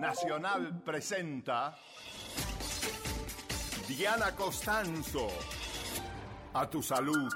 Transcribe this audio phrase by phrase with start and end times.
[0.00, 1.76] Nacional presenta
[3.86, 5.28] Diana Costanzo.
[6.54, 7.30] A tu salud.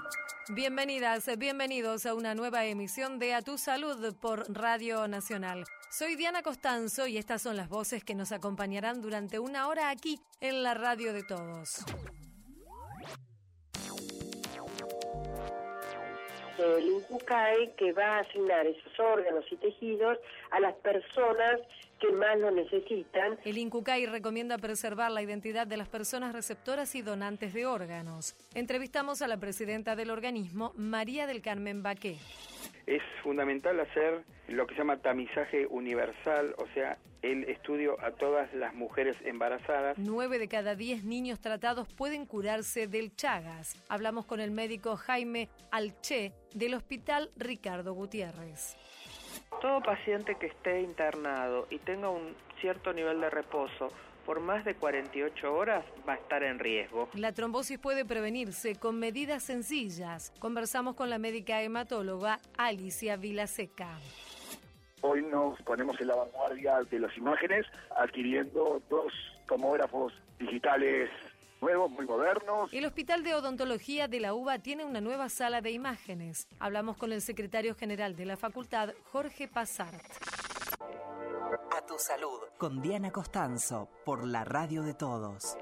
[0.49, 5.65] Bienvenidas, bienvenidos a una nueva emisión de A tu salud por Radio Nacional.
[5.91, 10.19] Soy Diana Costanzo y estas son las voces que nos acompañarán durante una hora aquí
[10.41, 11.85] en la radio de todos.
[16.59, 20.19] el INCUCAE que va a asignar esos órganos y tejidos
[20.51, 21.61] a las personas
[22.05, 23.39] que más lo necesitan.
[23.45, 28.35] El INCUCAI recomienda preservar la identidad de las personas receptoras y donantes de órganos.
[28.55, 32.17] Entrevistamos a la presidenta del organismo, María del Carmen Baqué.
[32.87, 38.53] Es fundamental hacer lo que se llama tamizaje universal, o sea, el estudio a todas
[38.53, 39.97] las mujeres embarazadas.
[39.97, 43.83] Nueve de cada diez niños tratados pueden curarse del Chagas.
[43.89, 48.77] Hablamos con el médico Jaime Alche del Hospital Ricardo Gutiérrez.
[49.61, 53.89] Todo paciente que esté internado y tenga un cierto nivel de reposo
[54.25, 57.09] por más de 48 horas va a estar en riesgo.
[57.15, 60.33] La trombosis puede prevenirse con medidas sencillas.
[60.39, 63.99] Conversamos con la médica hematóloga Alicia Vilaseca.
[65.03, 69.13] Hoy nos ponemos en la vanguardia de las imágenes adquiriendo dos
[69.47, 71.11] tomógrafos digitales
[71.65, 72.71] nuevos, muy modernos.
[72.73, 76.47] El Hospital de Odontología de la UBA tiene una nueva sala de imágenes.
[76.59, 80.05] Hablamos con el secretario general de la facultad, Jorge Pazart.
[81.75, 82.41] A tu salud.
[82.59, 85.57] Con Diana Costanzo, por la radio de todos.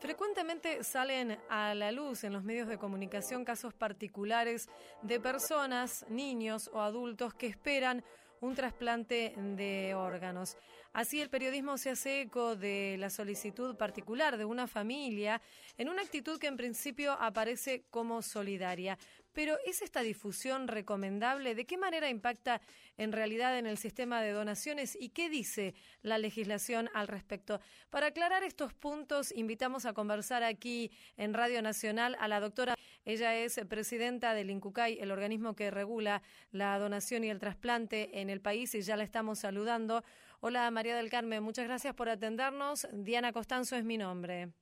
[0.00, 4.70] Frecuentemente salen a la luz en los medios de comunicación casos particulares
[5.02, 8.02] de personas, niños o adultos que esperan
[8.40, 10.56] un trasplante de órganos.
[10.92, 15.40] Así el periodismo se hace eco de la solicitud particular de una familia
[15.76, 18.98] en una actitud que en principio aparece como solidaria.
[19.32, 21.54] Pero ¿es esta difusión recomendable?
[21.54, 22.60] ¿De qué manera impacta
[22.96, 27.60] en realidad en el sistema de donaciones y qué dice la legislación al respecto?
[27.90, 32.74] Para aclarar estos puntos, invitamos a conversar aquí en Radio Nacional a la doctora.
[33.04, 38.30] Ella es presidenta del INCUCAI, el organismo que regula la donación y el trasplante en
[38.30, 40.02] el país y ya la estamos saludando.
[40.40, 42.86] Hola María del Carmen, muchas gracias por atendernos.
[42.92, 44.52] Diana Costanzo es mi nombre.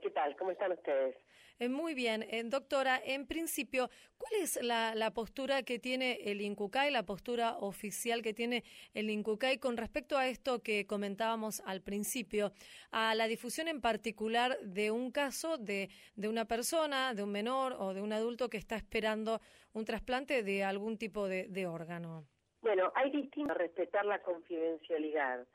[0.00, 0.36] ¿Qué tal?
[0.36, 1.16] ¿Cómo están ustedes?
[1.58, 2.22] Eh, muy bien.
[2.30, 8.22] Eh, doctora, en principio, ¿cuál es la, postura que tiene el INCUCAI, la postura oficial
[8.22, 8.62] que tiene
[8.94, 12.52] el INCUCAI con respecto a esto que comentábamos al principio,
[12.92, 17.72] a la difusión en particular de un caso de, de una persona, de un menor
[17.80, 19.40] o de un adulto que está esperando
[19.72, 22.28] un trasplante de algún tipo de órgano?
[22.62, 25.46] Bueno, hay distintos respetar la confidencialidad,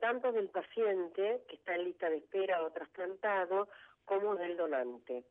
[0.00, 3.68] tanto del paciente que está en lista de espera o trasplantado,
[4.04, 5.24] como del donante.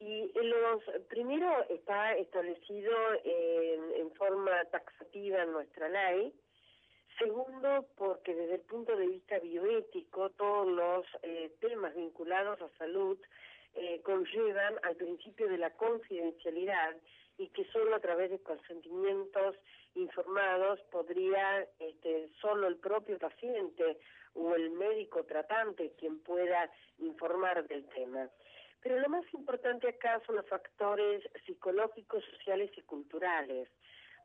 [0.00, 2.92] Y los primero está establecido
[3.24, 6.32] en, forma taxativa en nuestra ley.
[7.18, 13.18] Segundo, porque desde el punto de vista bioético, todos los eh, temas vinculados a salud
[13.74, 16.96] eh, conllevan al principio de la confidencialidad
[17.38, 19.56] y que solo a través de consentimientos
[19.94, 23.98] informados podría este, solo el propio paciente
[24.34, 28.28] o el médico tratante quien pueda informar del tema.
[28.82, 33.68] Pero lo más importante acá son los factores psicológicos, sociales y culturales,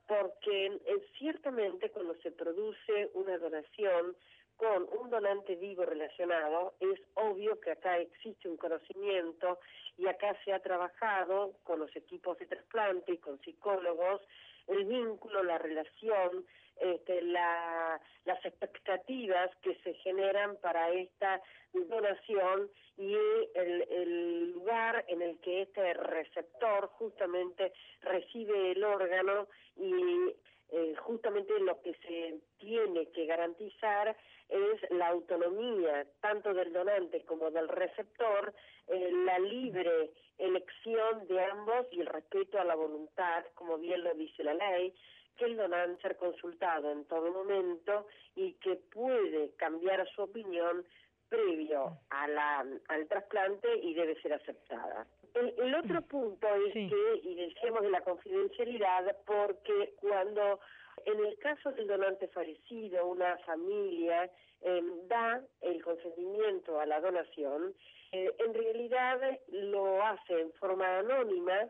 [0.08, 4.16] porque eh, ciertamente cuando se produce una donación
[4.60, 9.58] con un donante vivo relacionado, es obvio que acá existe un conocimiento
[9.98, 14.22] y acá se ha trabajado con los equipos de trasplante y con psicólogos
[14.68, 21.42] el vínculo, la relación, este, la, las expectativas que se generan para esta
[21.74, 23.16] donación y
[23.56, 27.72] el, el, lugar en el que este receptor justamente
[28.02, 29.48] recibe el órgano
[29.78, 30.36] y
[30.72, 34.16] eh, justamente lo que se tiene que garantizar
[34.50, 38.54] es la autonomía tanto del donante como del receptor,
[38.88, 44.14] eh, la libre elección de ambos y el respeto a la voluntad, como bien lo
[44.14, 44.94] dice la ley,
[45.38, 50.86] que el donante ser consultado en todo momento y que puede cambiar su opinión
[51.30, 55.08] previo a la, al trasplante y debe ser aceptada.
[55.36, 60.60] El, otro punto es que, y decíamos de la confidencialidad, porque cuando
[61.06, 64.30] en el caso del donante fallecido, una familia
[64.62, 67.74] em, da el consentimiento a la donación,
[68.12, 71.70] eh, en realidad lo hace en forma anónima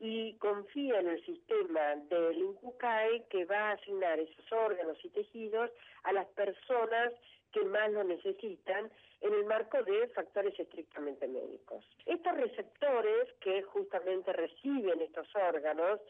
[0.00, 5.70] y confía en el sistema del INCUCAE que va a asignar esos órganos y tejidos
[6.02, 7.12] a las personas
[7.54, 8.90] que más lo necesitan
[9.20, 11.84] en el marco de factores estrictamente médicos.
[12.04, 16.00] Estos receptores que justamente reciben estos órganos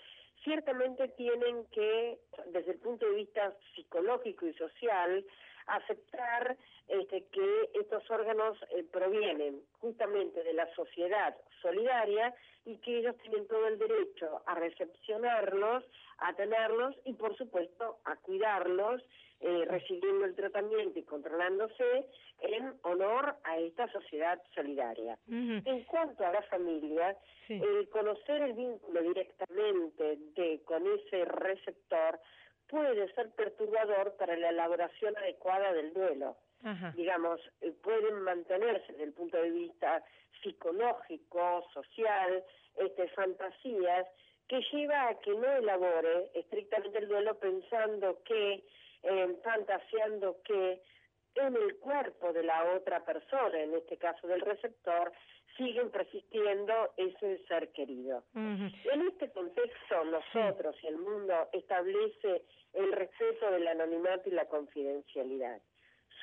[0.42, 5.24] ciertamente tienen que, desde el punto de vista psicológico y social,
[5.66, 6.56] aceptar
[6.88, 12.34] este, que estos órganos eh, provienen justamente de la sociedad solidaria
[12.66, 15.84] y que ellos tienen todo el derecho a recepcionarlos,
[16.18, 19.02] a tenerlos y por supuesto a cuidarlos,
[19.46, 22.06] eh, recibiendo el tratamiento y controlándose
[22.40, 25.18] en honor a esta sociedad solidaria.
[25.28, 27.14] En cuanto a la familia,
[27.50, 32.18] el conocer el vínculo directamente de con ese receptor
[32.68, 36.36] puede ser perturbador para la elaboración adecuada del duelo.
[36.94, 40.02] Digamos, eh, pueden mantenerse desde el punto de vista
[40.42, 42.42] psicológico, social,
[42.76, 44.06] este, fantasías,
[44.48, 48.64] que lleva a que no elabore estrictamente el duelo pensando que,
[49.04, 50.80] eh, fantaseando que
[51.34, 55.12] en el cuerpo de la otra persona, en este caso del receptor,
[55.56, 58.24] siguen persistiendo ese ser querido.
[58.34, 62.42] En este contexto, nosotros y el mundo establece
[62.72, 65.60] el respeto del anonimato y la confidencialidad.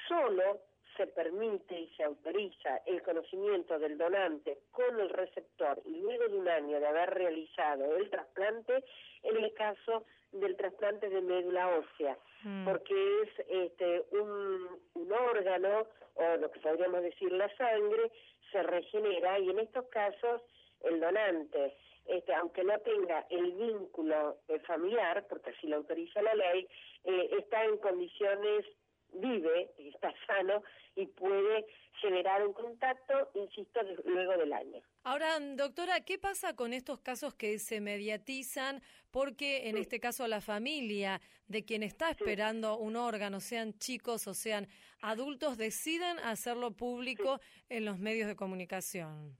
[0.07, 0.59] Solo
[0.97, 6.37] se permite y se autoriza el conocimiento del donante con el receptor y luego de
[6.37, 8.83] un año de haber realizado el trasplante
[9.23, 12.65] en el caso del trasplante de médula ósea, mm.
[12.65, 18.11] porque es este, un, un órgano, o lo que podríamos decir la sangre,
[18.51, 20.41] se regenera y en estos casos
[20.83, 21.75] el donante,
[22.05, 26.67] este, aunque no tenga el vínculo eh, familiar, porque así lo autoriza la ley,
[27.03, 28.65] eh, está en condiciones,
[29.13, 30.63] vive, está sano
[30.95, 31.65] y puede
[32.01, 34.81] generar un contacto, insisto, luego del año.
[35.03, 38.81] Ahora, doctora, ¿qué pasa con estos casos que se mediatizan?
[39.11, 44.33] Porque en este caso la familia de quien está esperando un órgano, sean chicos o
[44.33, 44.67] sean
[45.01, 49.37] adultos, deciden hacerlo público en los medios de comunicación.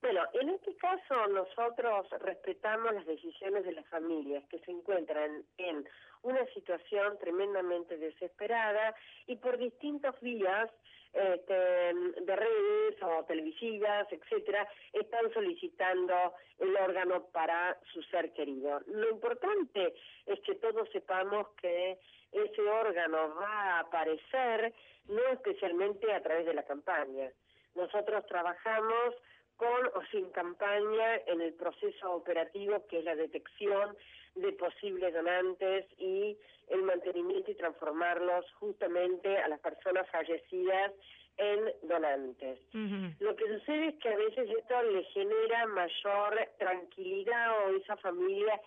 [0.00, 5.88] Bueno, en este caso nosotros respetamos las decisiones de las familias que se encuentran en
[6.22, 8.94] una situación tremendamente desesperada
[9.26, 10.70] y por distintos vías
[11.14, 18.80] este, de redes o televisivas, etcétera, están solicitando el órgano para su ser querido.
[18.86, 19.94] Lo importante
[20.26, 21.98] es que todos sepamos que
[22.32, 24.72] ese órgano va a aparecer
[25.06, 27.30] no especialmente a través de la campaña.
[27.74, 29.14] Nosotros trabajamos
[29.56, 33.96] con o sin campaña en el proceso operativo que es la detección
[34.34, 36.36] de posibles donantes y
[36.68, 40.92] el mantenimiento y transformarlos justamente a las personas fallecidas
[41.36, 42.58] en donantes.
[43.20, 48.60] Lo que sucede es que a veces esto le genera mayor tranquilidad o esa familia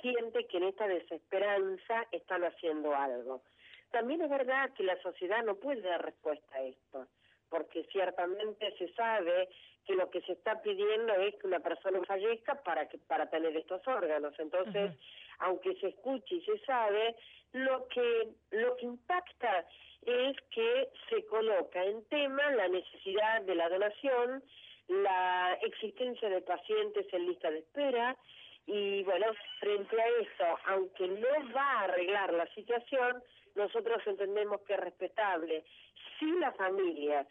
[0.00, 3.42] siente que en esta desesperanza están haciendo algo.
[3.90, 7.06] También es verdad que la sociedad no puede dar respuesta a esto,
[7.48, 9.48] porque ciertamente se sabe
[9.88, 13.56] que lo que se está pidiendo es que una persona fallezca para que para tener
[13.56, 14.38] estos órganos.
[14.38, 14.92] Entonces,
[15.38, 17.16] aunque se escuche y se sabe,
[17.54, 19.64] lo que lo que impacta
[20.04, 24.44] es que se coloca en tema la necesidad de la donación,
[24.88, 28.14] la existencia de pacientes en lista de espera
[28.66, 29.26] y bueno,
[29.58, 33.22] frente a eso, aunque no va a arreglar la situación,
[33.54, 35.64] nosotros entendemos que es respetable.
[36.18, 37.26] Si la familia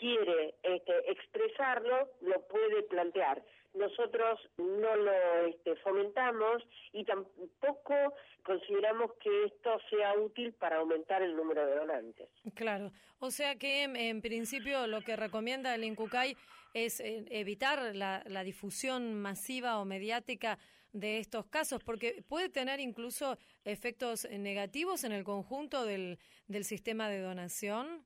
[0.00, 3.42] quiere este, expresarlo, lo puede plantear.
[3.74, 6.62] Nosotros no lo este, fomentamos
[6.92, 7.94] y tampoco
[8.42, 12.28] consideramos que esto sea útil para aumentar el número de donantes.
[12.54, 12.90] Claro,
[13.20, 16.36] o sea que en principio lo que recomienda el INCUCAI
[16.74, 20.58] es eh, evitar la, la difusión masiva o mediática
[20.92, 27.08] de estos casos, porque puede tener incluso efectos negativos en el conjunto del, del sistema
[27.08, 28.04] de donación.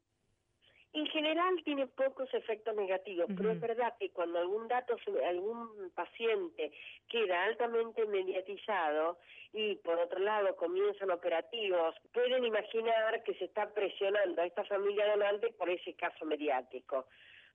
[0.94, 4.96] En general tiene pocos efectos negativos, pero es verdad que cuando algún dato,
[5.28, 6.70] algún paciente
[7.08, 9.18] queda altamente mediatizado
[9.52, 15.10] y por otro lado comienzan operativos, pueden imaginar que se está presionando a esta familia
[15.10, 17.06] donante por ese caso mediático.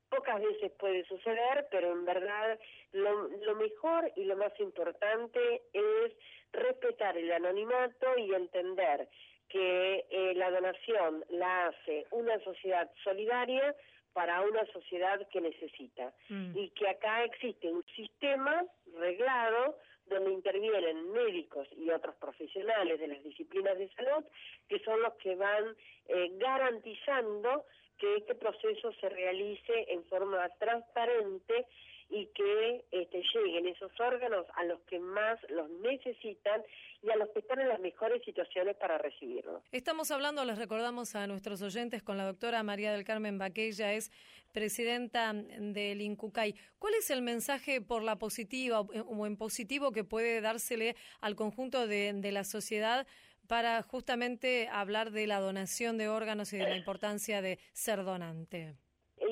[0.10, 2.60] Pocas veces puede suceder, pero en verdad
[2.92, 6.12] lo, lo mejor y lo más importante es
[6.52, 9.08] respetar el anonimato y entender
[9.50, 13.76] que eh, la donación la hace una sociedad solidaria
[14.14, 16.58] para una sociedad que necesita mm.
[16.58, 18.64] y que acá existe un sistema
[18.98, 19.78] reglado
[20.08, 24.26] donde intervienen médicos y otros profesionales de las disciplinas de salud
[24.68, 25.76] que son los que van
[26.08, 27.66] eh, garantizando
[27.98, 31.66] que este proceso se realice en forma transparente
[32.10, 36.64] y que este, lleguen esos órganos a los que más los necesitan
[37.04, 39.62] y a los que están en las mejores situaciones para recibirlos.
[39.72, 44.12] Estamos hablando, les recordamos a nuestros oyentes, con la doctora María del Carmen Baquella, es
[44.52, 46.56] presidenta del INCUCAI.
[46.80, 51.88] ¿Cuál es el mensaje por la positiva o en positivo que puede dársele al conjunto
[51.88, 53.06] de, de la sociedad
[53.48, 58.76] para justamente hablar de la donación de órganos y de la importancia de ser donante?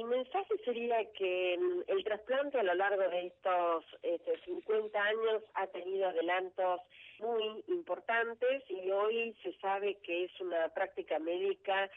[0.07, 1.55] El mensaje sería que
[1.87, 6.79] el trasplante a lo largo de estos este, 50 años ha tenido adelantos
[7.19, 11.89] muy importantes y hoy se sabe que es una práctica médica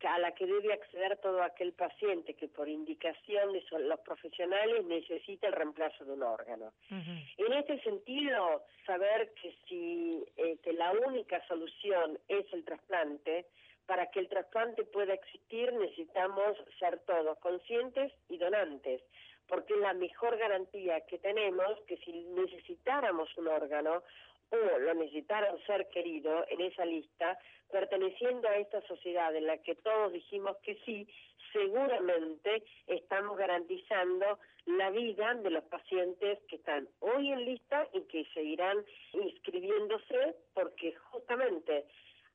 [0.00, 5.48] a la que debe acceder todo aquel paciente que por indicación de los profesionales necesita
[5.48, 6.72] el reemplazo de un órgano.
[6.88, 13.44] En este sentido, saber que si este, la única solución es el trasplante,
[13.88, 19.00] para que el trasplante pueda existir necesitamos ser todos conscientes y donantes,
[19.48, 24.02] porque es la mejor garantía que tenemos que si necesitáramos un órgano
[24.50, 27.38] o lo necesitara un ser querido en esa lista,
[27.70, 31.08] perteneciendo a esta sociedad en la que todos dijimos que sí,
[31.54, 38.26] seguramente estamos garantizando la vida de los pacientes que están hoy en lista y que
[38.34, 41.86] seguirán inscribiéndose porque justamente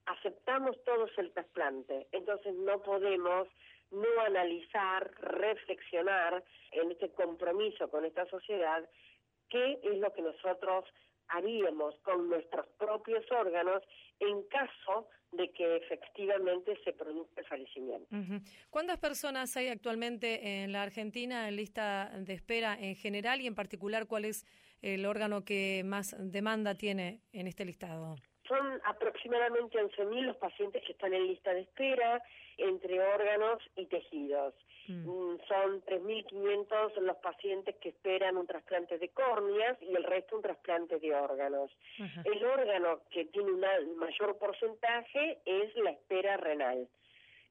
[0.06, 3.48] aceptamos todos el trasplante, entonces no podemos
[3.92, 8.84] no analizar, reflexionar en este compromiso con esta sociedad
[9.50, 10.86] qué es lo que nosotros
[11.28, 13.84] haríamos con nuestros propios órganos
[14.20, 18.08] en caso de que efectivamente se produzca el fallecimiento.
[18.70, 23.56] ¿Cuántas personas hay actualmente en la Argentina en lista de espera en general y en
[23.56, 24.46] particular cuál es
[24.82, 28.16] el órgano que más demanda tiene en este listado?
[28.54, 32.22] Son aproximadamente 11.000 los pacientes que están en lista de espera
[32.58, 34.54] entre órganos y tejidos.
[34.88, 35.10] Mm.
[35.10, 40.44] Mm, son 3.500 los pacientes que esperan un trasplante de córneas y el resto un
[40.44, 41.72] trasplante de órganos.
[41.98, 46.88] El órgano que tiene un mayor porcentaje es la espera renal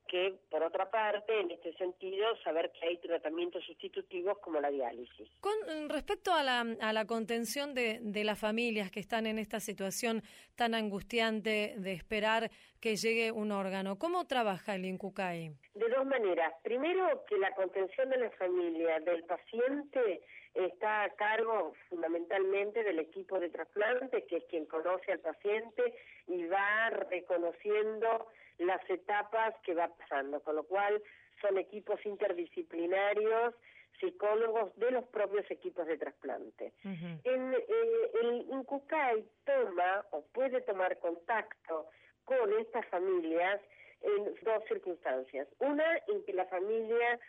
[0.08, 5.28] que, por otra parte, en este sentido, saber que hay tratamientos sustitutivos como la diálisis.
[5.40, 9.38] Con mm, respecto a la, a la contención de, de las familias que están en
[9.38, 10.22] esta situación
[10.56, 15.52] tan angustiante de esperar que llegue un órgano, ¿cómo trabaja el INCUCAI?
[15.74, 16.52] De dos maneras.
[16.62, 20.22] Primero, que la contención de la familia del paciente
[20.54, 25.94] está a cargo fundamentalmente del equipo de trasplante, que es quien conoce al paciente
[26.26, 28.26] y va reconociendo
[28.58, 31.02] las etapas que va pasando, con lo cual
[31.40, 33.54] son equipos interdisciplinarios,
[34.00, 36.72] psicólogos de los propios equipos de trasplante.
[36.84, 41.86] en, eh, el INCUCAI toma o puede tomar contacto
[42.24, 43.60] con estas familias
[44.00, 45.48] en dos circunstancias.
[45.58, 47.20] Una, en que la familia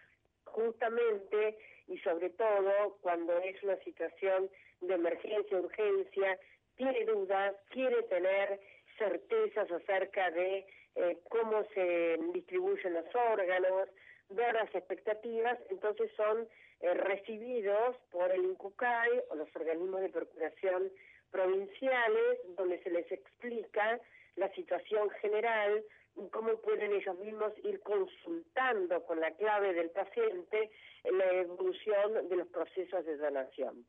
[0.46, 4.50] justamente y sobre todo cuando es una situación
[4.82, 6.40] de emergencia, urgencia,
[6.76, 8.60] tiene dudas, quiere tener
[8.98, 13.90] certezas acerca de eh, cómo se distribuyen los órganos,
[14.30, 16.48] ver las expectativas, entonces son
[16.82, 20.92] eh, recibidos por el INCUCAI o los organismos de procuración
[21.32, 24.00] provinciales, donde se les explica
[24.36, 25.84] la situación general,
[26.32, 30.70] cómo pueden ellos mismos ir consultando con la clave del paciente
[31.04, 33.86] la evolución de los procesos de donación.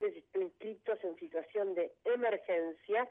[0.00, 3.08] Están inscritos en situación de emergencia,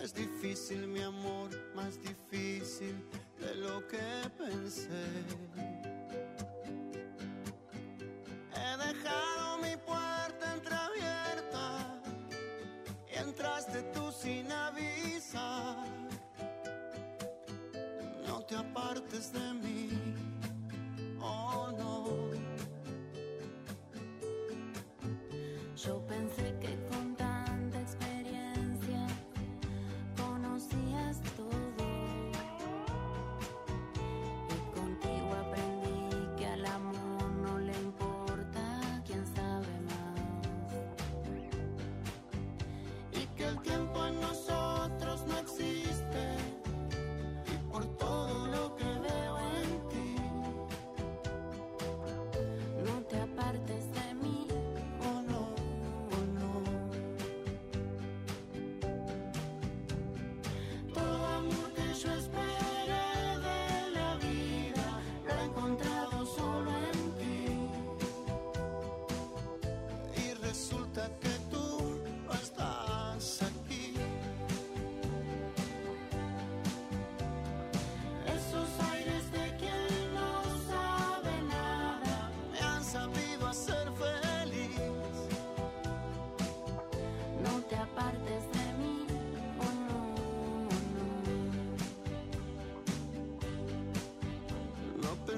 [0.03, 3.03] Es difícil, mi amor, más difícil
[3.41, 5.09] de lo que pensé.
[8.65, 12.01] He dejado mi puerta entreabierta
[13.13, 15.77] y entraste tú sin avisar.
[18.27, 19.91] No te apartes de mí,
[21.21, 22.31] oh no.
[25.77, 26.54] Yo pensé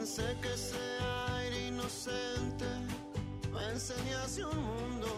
[0.07, 0.77] pensé que ese
[1.37, 2.65] aire inocente
[3.53, 5.09] me enseñase un mundo.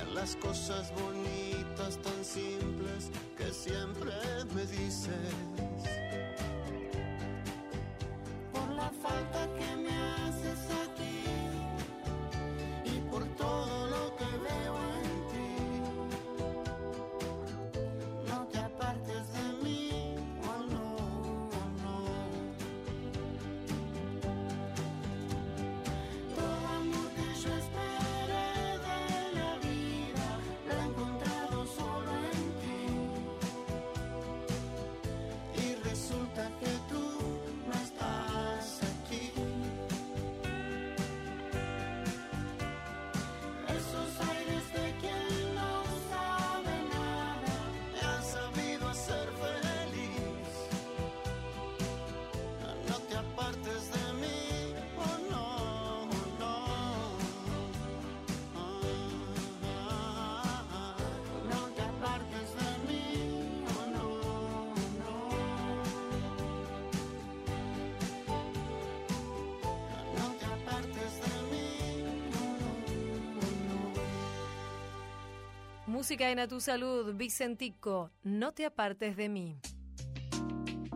[0.00, 4.12] En las cosas bonitas tan simples que siempre
[4.54, 5.55] me dices.
[76.06, 79.58] Música en A Tu Salud, Vicentico, no te apartes de mí.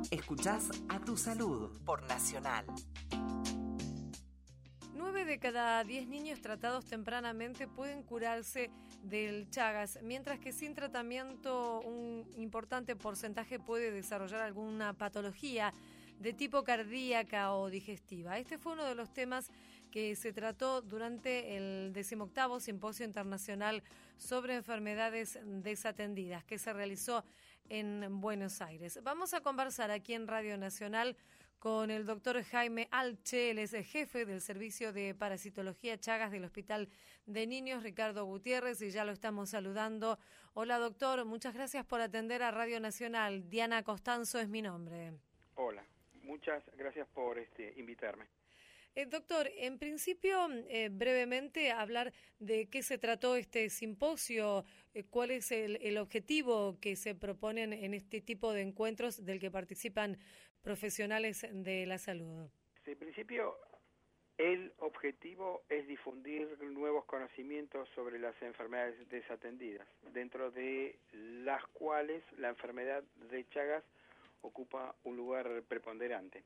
[0.08, 2.64] Escuchás a tu salud por Nacional.
[4.94, 8.70] Nueve de cada diez niños tratados tempranamente pueden curarse
[9.02, 15.74] del Chagas, mientras que sin tratamiento un importante porcentaje puede desarrollar alguna patología
[16.20, 18.38] de tipo cardíaca o digestiva.
[18.38, 19.50] Este fue uno de los temas
[19.90, 23.82] que se trató durante el decimoctavo Simposio Internacional
[24.16, 27.24] sobre Enfermedades Desatendidas que se realizó
[27.68, 29.00] en Buenos Aires.
[29.02, 31.16] Vamos a conversar aquí en Radio Nacional
[31.60, 36.44] con el doctor Jaime Alche, él es el jefe del Servicio de Parasitología Chagas del
[36.44, 36.88] Hospital
[37.26, 40.18] de Niños Ricardo Gutiérrez y ya lo estamos saludando.
[40.54, 43.50] Hola doctor, muchas gracias por atender a Radio Nacional.
[43.50, 45.12] Diana Costanzo es mi nombre.
[45.56, 45.84] Hola,
[46.22, 48.39] muchas gracias por este invitarme.
[48.96, 55.30] Eh, doctor, en principio, eh, brevemente, hablar de qué se trató este simposio, eh, cuál
[55.30, 60.18] es el, el, objetivo que se proponen en este tipo de encuentros del que participan
[60.62, 62.50] profesionales de la salud.
[62.84, 63.56] En principio,
[64.38, 72.48] el objetivo es difundir nuevos conocimientos sobre las enfermedades desatendidas, dentro de las cuales la
[72.48, 73.84] enfermedad de Chagas
[74.40, 76.42] ocupa un lugar preponderante.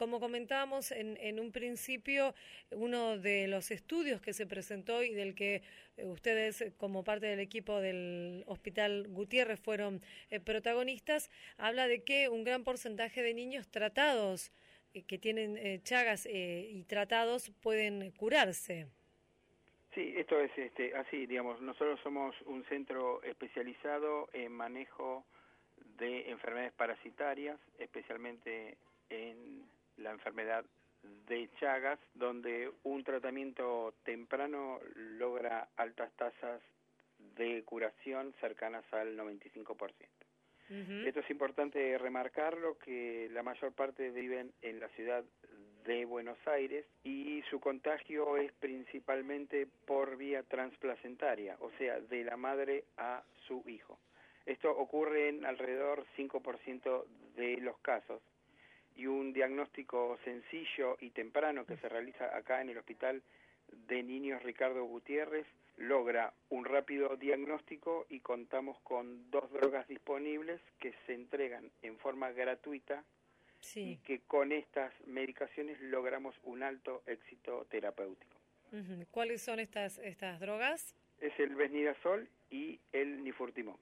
[0.00, 2.32] Como comentábamos en, en, un principio,
[2.70, 5.60] uno de los estudios que se presentó y del que
[5.98, 12.02] eh, ustedes, eh, como parte del equipo del Hospital Gutiérrez, fueron eh, protagonistas, habla de
[12.02, 14.52] que un gran porcentaje de niños tratados,
[15.06, 18.86] que tienen chagas y tratados, pueden curarse.
[19.94, 25.26] Sí, esto es este, así, digamos, nosotros somos un centro especializado en manejo
[25.98, 28.78] de enfermedades parasitarias, especialmente
[29.10, 29.68] en
[30.00, 30.64] la enfermedad
[31.26, 36.60] de Chagas, donde un tratamiento temprano logra altas tasas
[37.36, 39.66] de curación cercanas al 95%.
[40.70, 41.06] Uh -huh.
[41.06, 45.24] Esto es importante remarcarlo, que la mayor parte viven en la ciudad
[45.84, 52.36] de Buenos Aires y su contagio es principalmente por vía transplacentaria, o sea, de la
[52.36, 53.98] madre a su hijo.
[54.46, 57.04] Esto ocurre en alrededor 5%
[57.36, 58.22] de los casos
[59.00, 63.22] y un diagnóstico sencillo y temprano que se realiza acá en el Hospital
[63.88, 65.46] de Niños Ricardo Gutiérrez
[65.78, 72.30] logra un rápido diagnóstico y contamos con dos drogas disponibles que se entregan en forma
[72.32, 73.02] gratuita
[73.60, 73.92] sí.
[73.92, 78.36] y que con estas medicaciones logramos un alto éxito terapéutico.
[79.10, 80.94] ¿Cuáles son estas, estas drogas?
[81.20, 83.80] Es el Besnidazol y el Nifurtimox.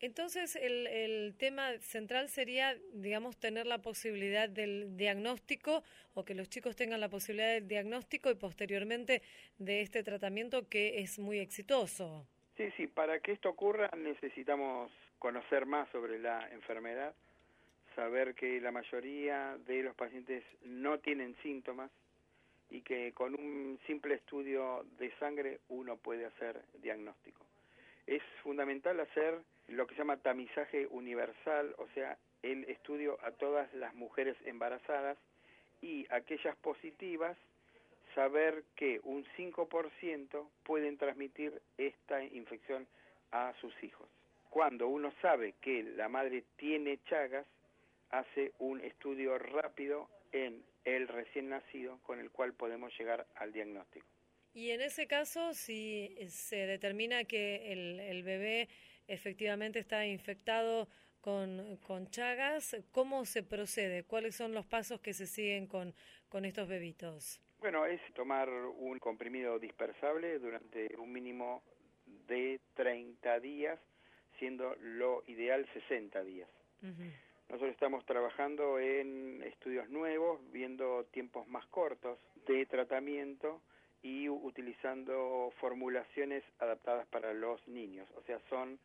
[0.00, 5.82] Entonces, el, el, tema central sería, digamos, tener la posibilidad del diagnóstico
[6.14, 9.20] o que los chicos tengan la posibilidad del diagnóstico y posteriormente
[9.58, 12.26] de este tratamiento que es muy exitoso.
[12.56, 17.14] Sí, sí, para que esto ocurra necesitamos conocer más sobre la enfermedad,
[17.94, 21.90] saber que la mayoría de los pacientes no tienen síntomas
[22.70, 27.44] y que con un simple estudio de sangre uno puede hacer diagnóstico.
[28.06, 33.72] Es fundamental hacer lo que se llama tamizaje universal, o sea, el estudio a todas
[33.74, 35.16] las mujeres embarazadas
[35.80, 37.36] y aquellas positivas,
[38.14, 42.86] saber que un 5% pueden transmitir esta infección
[43.30, 44.08] a sus hijos.
[44.48, 47.46] Cuando uno sabe que la madre tiene chagas,
[48.10, 54.06] hace un estudio rápido en el recién nacido con el cual podemos llegar al diagnóstico.
[54.52, 58.68] Y en ese caso, si se determina que el, el bebé
[59.10, 60.88] efectivamente está infectado
[61.20, 64.04] con, con, Chagas, ¿cómo se procede?
[64.04, 65.92] ¿Cuáles son los pasos que se siguen con,
[66.28, 67.40] con estos bebitos?
[67.58, 71.62] Bueno, es tomar un comprimido dispersable durante un mínimo
[72.26, 73.78] de 30 días,
[74.38, 76.48] siendo lo ideal 60 días.
[76.82, 77.12] Uh -huh.
[77.50, 83.60] Nosotros estamos trabajando en estudios nuevos, viendo tiempos más cortos de tratamiento
[84.02, 88.78] y utilizando formulaciones adaptadas para los niños, o sea, son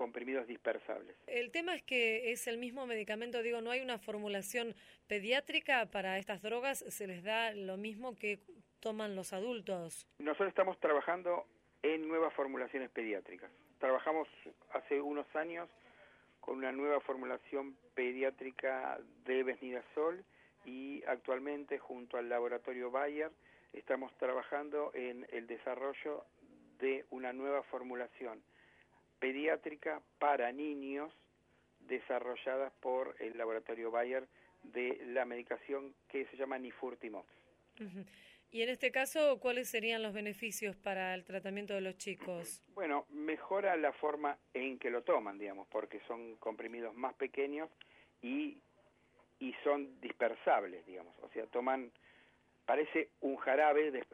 [0.00, 1.14] comprimidos dispersables.
[1.26, 4.74] El tema es que es el mismo medicamento, digo, no hay una formulación
[5.06, 8.38] pediátrica para estas drogas, se les da lo mismo que
[8.80, 10.06] toman los adultos.
[10.18, 11.44] Nosotros estamos trabajando
[11.82, 13.50] en nuevas formulaciones pediátricas.
[13.78, 14.26] Trabajamos
[14.72, 15.68] hace unos años
[16.40, 20.24] con una nueva formulación pediátrica de Besnidazol
[20.64, 23.30] y actualmente junto al laboratorio Bayer
[23.74, 26.24] estamos trabajando en el desarrollo
[26.78, 28.42] de una nueva formulación
[29.20, 31.12] pediátrica para niños
[31.80, 34.26] desarrollada por el laboratorio Bayer
[34.62, 37.28] de la medicación que se llama Nifurtimox.
[37.80, 38.06] Uh -huh.
[38.52, 42.62] Y en este caso, ¿cuáles serían los beneficios para el tratamiento de los chicos?
[42.74, 47.70] Bueno, mejora la forma en que lo toman, digamos, porque son comprimidos más pequeños
[48.22, 48.58] y,
[49.38, 51.92] y son dispersables, digamos, o sea, toman,
[52.66, 54.04] parece un jarabe de,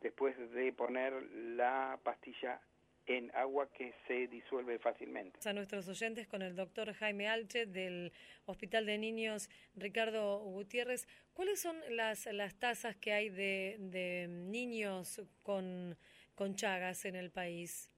[0.00, 2.60] después de poner la pastilla
[3.06, 5.38] en agua que se disuelve fácilmente.
[5.48, 8.12] A nuestros oyentes con el doctor Jaime Alche del
[8.46, 15.20] Hospital de Niños Ricardo Gutiérrez, ¿cuáles son las, las tasas que hay de, de niños
[15.42, 15.96] con,
[16.34, 17.90] con chagas en el país?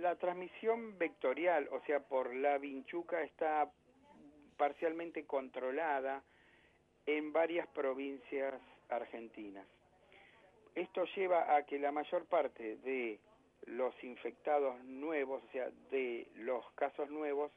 [0.00, 3.70] La transmisión vectorial, o sea, por la vinchuca, está
[4.56, 6.22] parcialmente controlada
[7.06, 8.54] en varias provincias
[8.88, 9.66] argentinas.
[10.74, 13.18] Esto lleva a que la mayor parte de
[13.62, 17.52] los infectados nuevos, o sea, de los casos nuevos,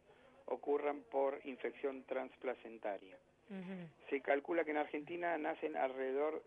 [0.45, 3.17] ocurran por infección transplacentaria.
[3.49, 3.89] Uh -huh.
[4.09, 6.43] Se calcula que en Argentina nacen alrededor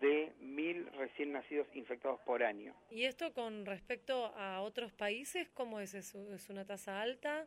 [0.00, 2.74] de mil recién nacidos infectados por año.
[2.90, 5.94] ¿Y esto con respecto a otros países, cómo es?
[5.94, 7.46] ¿Es, es una tasa alta?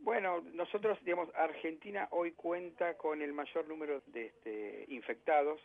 [0.00, 5.60] Bueno, nosotros, digamos, Argentina hoy cuenta con el mayor número de este, infectados,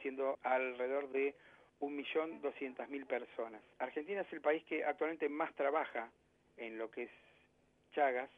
[0.00, 1.34] siendo alrededor de
[1.80, 3.62] 1.200.000 personas.
[3.78, 6.10] Argentina es el país que actualmente más trabaja
[6.56, 7.10] en lo que es
[7.92, 8.30] Chagas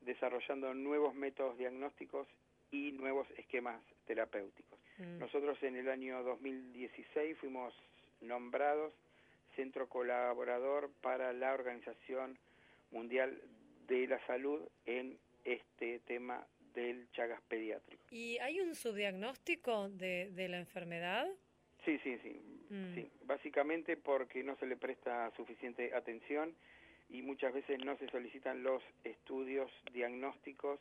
[0.00, 2.26] desarrollando nuevos métodos diagnósticos
[2.70, 4.78] y nuevos esquemas terapéuticos.
[4.98, 5.18] Mm.
[5.18, 7.74] Nosotros en el año 2016 fuimos
[8.20, 8.92] nombrados
[9.56, 12.38] centro colaborador para la Organización
[12.90, 13.40] Mundial
[13.86, 18.02] de la Salud en este tema del Chagas pediátrico.
[18.10, 21.26] ¿Y hay un subdiagnóstico de, de la enfermedad?
[21.84, 22.94] Sí, sí, sí, Mm.
[22.94, 23.10] sí.
[23.24, 26.54] Básicamente porque no se le presta suficiente atención
[27.08, 30.80] y muchas veces no se solicitan los estudios diagnósticos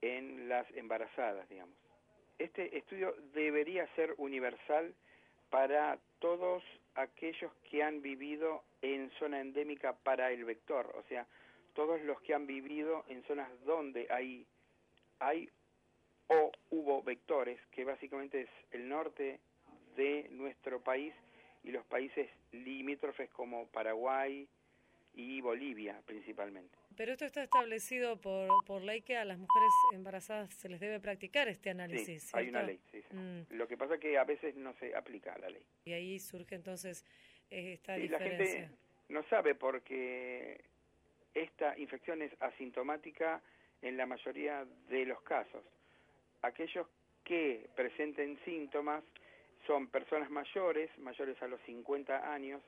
[0.00, 1.74] en las embarazadas, digamos.
[2.38, 4.92] Este estudio debería ser universal
[5.50, 11.26] para todos aquellos que han vivido en zona endémica para el vector, o sea,
[11.74, 14.46] todos los que han vivido en zonas donde hay,
[15.20, 15.48] hay
[16.28, 19.40] o hubo vectores, que básicamente es el norte
[19.96, 21.14] de nuestro país
[21.62, 24.46] y los países limítrofes como Paraguay
[25.14, 26.76] y Bolivia principalmente.
[26.96, 31.00] Pero esto está establecido por, por ley que a las mujeres embarazadas se les debe
[31.00, 32.24] practicar este análisis.
[32.24, 32.78] Sí, hay una ley.
[32.90, 33.16] sí, sí.
[33.16, 33.46] Mm.
[33.50, 35.64] Lo que pasa es que a veces no se aplica la ley.
[35.84, 37.04] Y ahí surge entonces
[37.50, 38.60] eh, esta Sí, la diferencia.
[38.60, 38.76] gente
[39.08, 40.64] no sabe porque
[41.34, 43.42] esta infección es asintomática
[43.82, 45.64] en la mayoría de los casos.
[46.42, 46.86] Aquellos
[47.24, 49.02] que presenten síntomas
[49.66, 52.62] son personas mayores, mayores a los 50 años,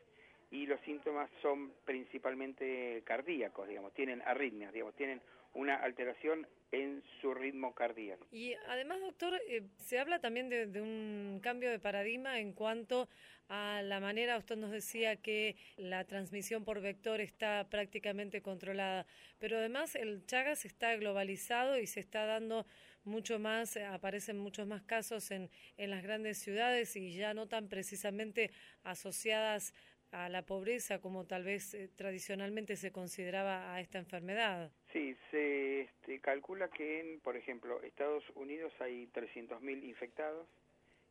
[0.51, 5.21] y los síntomas son principalmente cardíacos, digamos, tienen arritmias, digamos, tienen
[5.55, 8.27] una alteración en su ritmo cardíaco.
[8.31, 13.09] Y además, doctor, eh, se habla también de, de un cambio de paradigma en cuanto
[13.49, 19.07] a la manera, usted nos decía que la transmisión por vector está prácticamente controlada,
[19.39, 22.67] pero además el Chagas está globalizado y se está dando
[23.07, 27.49] mucho más, eh, aparecen muchos más casos en, en las grandes ciudades y ya no
[27.49, 28.51] tan precisamente
[28.83, 29.75] asociadas
[30.13, 34.71] a la pobreza como tal vez eh, tradicionalmente se consideraba a esta enfermedad.
[34.93, 40.47] Sí, se este, calcula que en, por ejemplo, Estados Unidos hay 300.000 infectados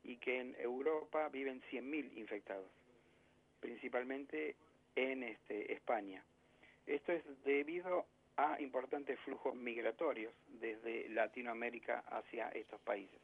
[0.03, 2.69] y que en Europa viven 100.000 infectados,
[3.59, 4.55] principalmente
[4.95, 6.23] en este, España.
[6.85, 8.05] Esto es debido
[8.37, 13.19] a importantes flujos migratorios desde Latinoamérica hacia estos países.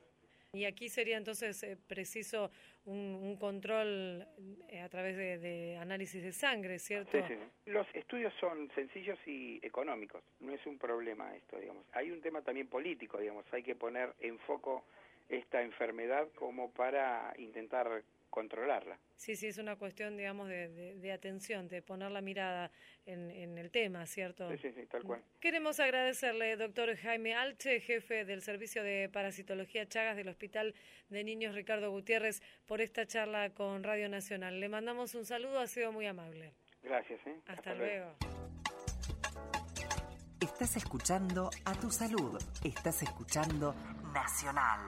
[0.54, 2.52] Y aquí sería entonces eh, preciso
[2.84, 4.28] un, un control
[4.67, 7.12] eh, a través de, de análisis de sangre, ¿cierto?
[7.12, 7.71] Sí, sí, sí.
[7.71, 11.86] Los estudios son sencillos y económicos, no es un problema esto, digamos.
[11.93, 14.84] Hay un tema también político, digamos, hay que poner en foco
[15.30, 18.98] esta enfermedad como para intentar controlarla.
[19.15, 22.72] Sí, sí, es una cuestión, digamos, de, de- de atención, de poner la mirada
[23.06, 24.50] en, en el tema, ¿cierto?
[24.50, 25.22] Sí, sí, sí, tal cual.
[25.39, 30.74] Queremos agradecerle, doctor Jaime Alche, jefe del Servicio de Parasitología Chagas del Hospital
[31.10, 34.60] de Niños Ricardo Gutiérrez, por esta charla con Radio Nacional.
[34.60, 36.54] Le mandamos un saludo, ha sido muy amable.
[36.82, 37.36] Gracias, ¿eh?
[37.46, 38.15] Hasta, luego.
[40.39, 42.41] Estás escuchando a tu salud.
[42.63, 43.76] Estás escuchando
[44.13, 44.80] Nacional.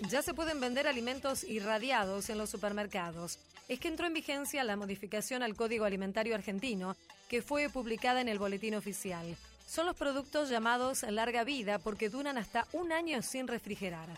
[0.00, 3.38] Ya se pueden vender alimentos irradiados en los supermercados.
[3.68, 6.96] Es que entró en vigencia la modificación al Código Alimentario Argentino,
[7.28, 9.36] que fue publicada en el Boletín Oficial.
[9.66, 14.08] Son los productos llamados larga vida porque duran hasta un año sin refrigerar.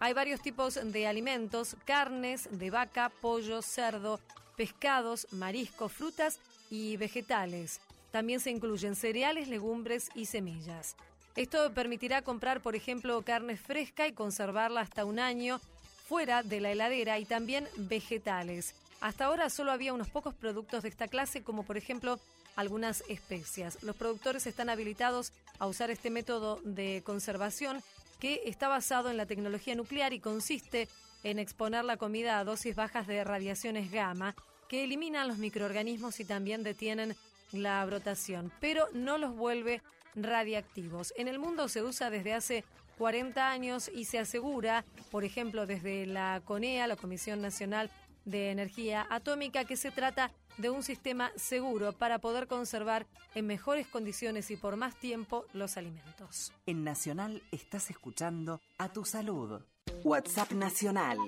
[0.00, 4.20] Hay varios tipos de alimentos, carnes de vaca, pollo, cerdo,
[4.56, 6.38] pescados, mariscos, frutas
[6.70, 7.80] y vegetales.
[8.10, 10.96] También se incluyen cereales, legumbres y semillas.
[11.36, 15.60] Esto permitirá comprar, por ejemplo, carne fresca y conservarla hasta un año
[16.08, 18.74] fuera de la heladera y también vegetales.
[19.00, 22.18] Hasta ahora solo había unos pocos productos de esta clase, como por ejemplo
[22.56, 23.82] algunas especias.
[23.82, 27.82] Los productores están habilitados a usar este método de conservación
[28.18, 30.88] que está basado en la tecnología nuclear y consiste
[31.22, 34.34] en exponer la comida a dosis bajas de radiaciones gamma
[34.68, 37.16] que eliminan los microorganismos y también detienen
[37.52, 39.80] la brotación, pero no los vuelve
[40.14, 41.12] radiactivos.
[41.16, 42.64] En el mundo se usa desde hace
[42.98, 47.90] 40 años y se asegura, por ejemplo, desde la CONEA, la Comisión Nacional
[48.24, 53.86] de Energía Atómica, que se trata de un sistema seguro para poder conservar en mejores
[53.86, 56.52] condiciones y por más tiempo los alimentos.
[56.66, 59.62] En Nacional estás escuchando a tu salud.
[60.04, 61.18] WhatsApp Nacional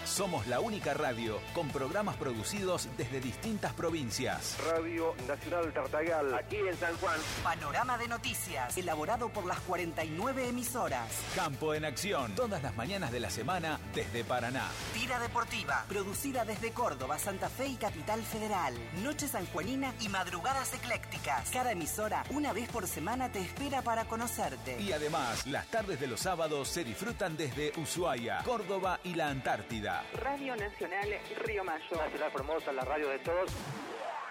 [0.04, 4.56] Somos la única radio con programas producidos desde distintas provincias.
[4.70, 7.18] Radio Nacional Tartagal, aquí en San Juan.
[7.42, 11.08] Panorama de noticias, elaborado por las 49 emisoras.
[11.34, 14.68] Campo en acción, todas las mañanas de la semana desde Paraná.
[14.92, 18.74] Tira deportiva, producida desde Córdoba, Santa Fe y Capital Federal.
[19.02, 21.48] Noche sanjuanina y madrugadas eclécticas.
[21.50, 24.80] Cada emisora, una vez por semana, te espera para conocerte.
[24.82, 29.93] Y además, las tardes de los sábados se disfrutan desde Ushuaia, Córdoba y la Antártida.
[30.14, 31.08] Radio Nacional
[31.44, 31.96] Río Mayo.
[31.96, 33.50] Nacional Formosa, la radio de todos.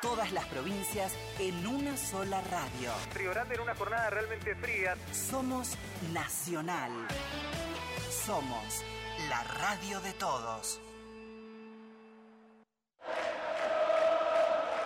[0.01, 2.91] Todas las provincias en una sola radio.
[3.15, 4.95] Río Grande en una jornada realmente fría.
[5.11, 5.77] Somos
[6.11, 6.91] Nacional.
[8.09, 8.83] Somos
[9.29, 10.81] la radio de todos.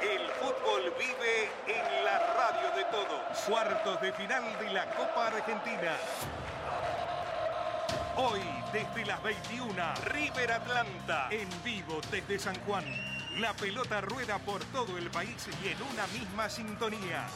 [0.01, 3.39] El fútbol vive en la radio de todos.
[3.47, 5.97] Cuartos de final de la Copa Argentina.
[8.17, 8.41] Hoy,
[8.73, 9.73] desde las 21,
[10.05, 12.85] River Atlanta, en vivo desde San Juan.
[13.39, 17.27] La pelota rueda por todo el país y en una misma sintonía.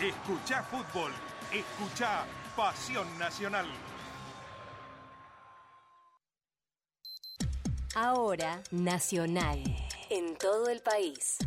[0.00, 1.12] Escucha fútbol,
[1.52, 2.24] escucha
[2.56, 3.66] Pasión Nacional.
[7.94, 9.62] Ahora, Nacional.
[10.10, 11.38] En todo el país.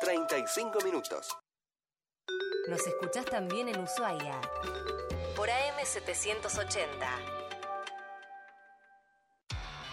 [0.00, 1.36] 35 minutos.
[2.68, 4.40] Nos escuchás también en Ushuaia.
[5.38, 6.82] Por AM780.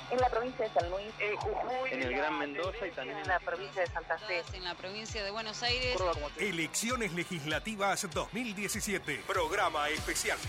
[0.09, 1.13] En la provincia de San Luis.
[1.19, 1.89] En Jujuy.
[1.91, 4.41] En el Gran Mendoza y también en la provincia de Santa Fe.
[4.53, 5.97] En la provincia de Buenos Aires.
[6.39, 9.21] Elecciones Legislativas 2017.
[9.27, 10.39] Programa especial.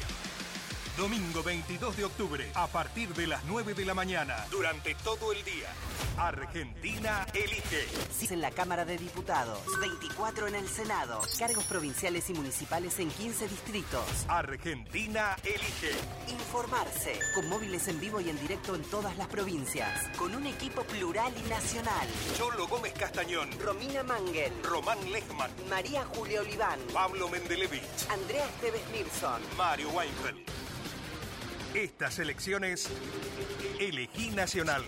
[0.96, 5.44] Domingo 22 de octubre, a partir de las 9 de la mañana, durante todo el
[5.44, 5.68] día.
[6.16, 7.86] Argentina elige.
[8.10, 13.10] 6 en la Cámara de Diputados, 24 en el Senado, cargos provinciales y municipales en
[13.10, 14.06] 15 distritos.
[14.26, 15.92] Argentina elige.
[16.28, 20.82] Informarse, con móviles en vivo y en directo en todas las provincias, con un equipo
[20.84, 22.08] plural y nacional.
[22.38, 29.42] Cholo Gómez Castañón, Romina Mangel, Román Lechman, María Julia Oliván, Pablo Mendelevich, Andrea Esteves Nilsson,
[29.58, 30.65] Mario Weinfeld.
[31.76, 32.88] Estas elecciones,
[33.78, 34.82] elegí Nacional.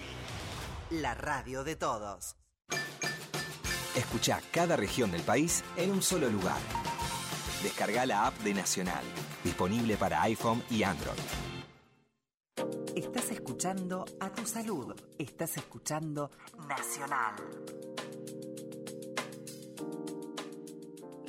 [0.88, 2.34] La radio de todos.
[3.94, 6.56] Escucha cada región del país en un solo lugar.
[7.62, 9.04] Descarga la app de Nacional,
[9.44, 11.18] disponible para iPhone y Android.
[12.96, 14.96] Estás escuchando a tu salud.
[15.18, 16.30] Estás escuchando
[16.66, 17.34] Nacional.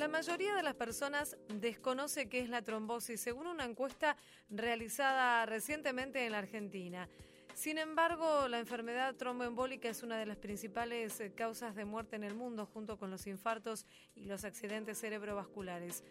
[0.00, 4.16] La mayoría de las personas desconoce qué es la trombosis, según una encuesta
[4.48, 7.06] realizada recientemente en la Argentina.
[7.52, 12.24] Sin embargo, la enfermedad tromboembólica es una de las principales eh, causas de muerte en
[12.24, 13.84] el mundo, junto con los infartos
[14.14, 16.02] y los accidentes cerebrovasculares.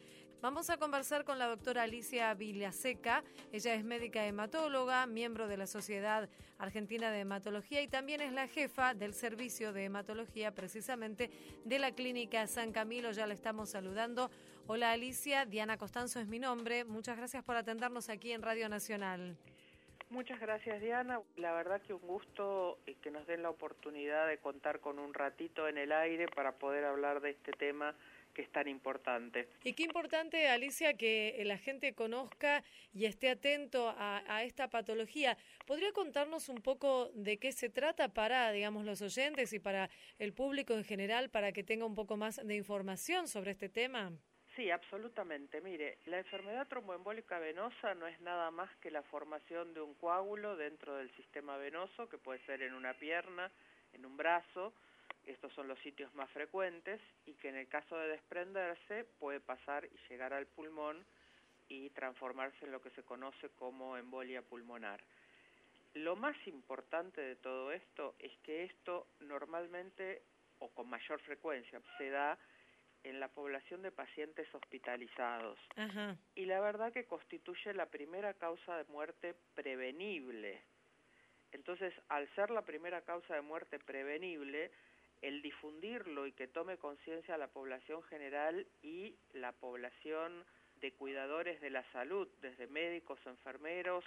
[0.41, 3.25] Vamos a conversar con la doctora Alicia Villaseca.
[3.51, 8.47] Ella es médica hematóloga, miembro de la Sociedad Argentina de Hematología y también es la
[8.47, 11.29] jefa del servicio de hematología, precisamente
[11.65, 13.11] de la Clínica San Camilo.
[13.11, 14.31] Ya la estamos saludando.
[14.67, 16.85] Hola Alicia, Diana Costanzo es mi nombre.
[16.85, 19.35] Muchas gracias por atendernos aquí en Radio Nacional.
[20.09, 24.39] Muchas gracias Diana, la verdad que un gusto eh, que nos den la oportunidad de
[24.39, 27.93] contar con un ratito en el aire para poder hablar de este tema
[28.39, 29.49] que es tan importante.
[29.65, 35.37] Y qué importante, Alicia, que la gente conozca y esté atento a, a, esta patología.
[35.67, 40.31] ¿Podría contarnos un poco de qué se trata para, digamos, los oyentes y para el
[40.31, 44.13] público en general, para que tenga un poco más de información sobre este tema?
[44.55, 45.59] Sí, absolutamente.
[45.59, 50.55] Mire, la enfermedad tromboembólica venosa no es nada más que la formación de un coágulo
[50.55, 53.51] dentro del sistema venoso, que puede ser en una pierna,
[53.91, 54.73] en un brazo,
[55.31, 59.85] estos son los sitios más frecuentes, y que en el caso de desprenderse puede pasar
[59.85, 61.05] y llegar al pulmón
[61.67, 64.99] y transformarse en lo que se conoce como embolia pulmonar.
[65.93, 70.21] Lo más importante de todo esto es que esto normalmente
[70.59, 72.37] o con mayor frecuencia se da
[73.03, 75.57] en la población de pacientes hospitalizados.
[75.75, 76.17] Ajá.
[76.35, 80.61] Y la verdad que constituye la primera causa de muerte prevenible.
[81.51, 84.71] Entonces, al ser la primera causa de muerte prevenible,
[85.21, 90.45] el difundirlo y que tome conciencia la población general y la población
[90.81, 94.05] de cuidadores de la salud, desde médicos, enfermeros,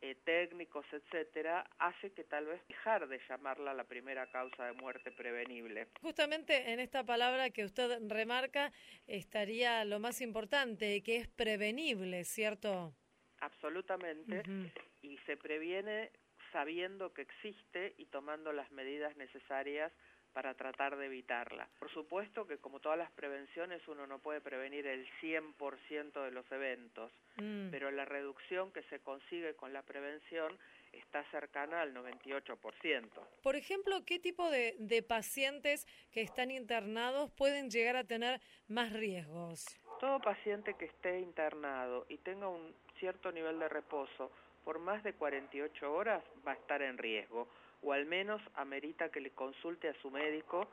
[0.00, 5.10] eh, técnicos, etcétera, hace que tal vez dejar de llamarla la primera causa de muerte
[5.10, 5.88] prevenible.
[6.00, 8.72] Justamente en esta palabra que usted remarca
[9.06, 12.94] estaría lo más importante, que es prevenible, ¿cierto?
[13.40, 14.72] Absolutamente, uh -huh.
[15.02, 16.10] y se previene
[16.52, 19.92] sabiendo que existe y tomando las medidas necesarias
[20.38, 21.66] para tratar de evitarla.
[21.80, 26.48] Por supuesto que como todas las prevenciones uno no puede prevenir el 100% de los
[26.52, 27.70] eventos, Mm.
[27.72, 30.56] pero la reducción que se consigue con la prevención
[30.92, 33.20] está cercana al 98%.
[33.42, 38.92] Por ejemplo, ¿qué tipo de, de pacientes que están internados pueden llegar a tener más
[38.92, 39.66] riesgos?
[39.98, 44.30] Todo paciente que esté internado y tenga un cierto nivel de reposo
[44.64, 47.48] por más de 48 horas va a estar en riesgo,
[47.82, 50.68] o al menos amerita que le consulte a su médico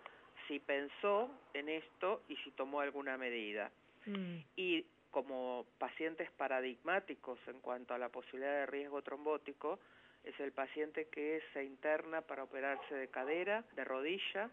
[0.47, 3.71] si pensó en esto y si tomó alguna medida.
[4.55, 9.79] Y como pacientes paradigmáticos en cuanto a la posibilidad de riesgo trombótico,
[10.23, 14.49] es el paciente que se interna para operarse de cadera, de rodilla.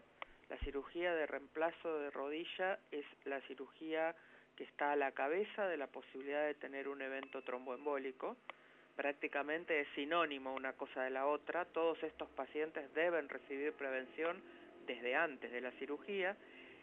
[0.49, 4.15] La cirugía de reemplazo de rodilla es la cirugía
[4.55, 8.37] que está a la cabeza de la posibilidad de tener un evento tromboembólico.
[8.95, 11.65] Prácticamente es sinónimo una cosa de la otra.
[11.65, 14.41] Todos estos pacientes deben recibir prevención
[14.85, 16.37] desde antes de la cirugía.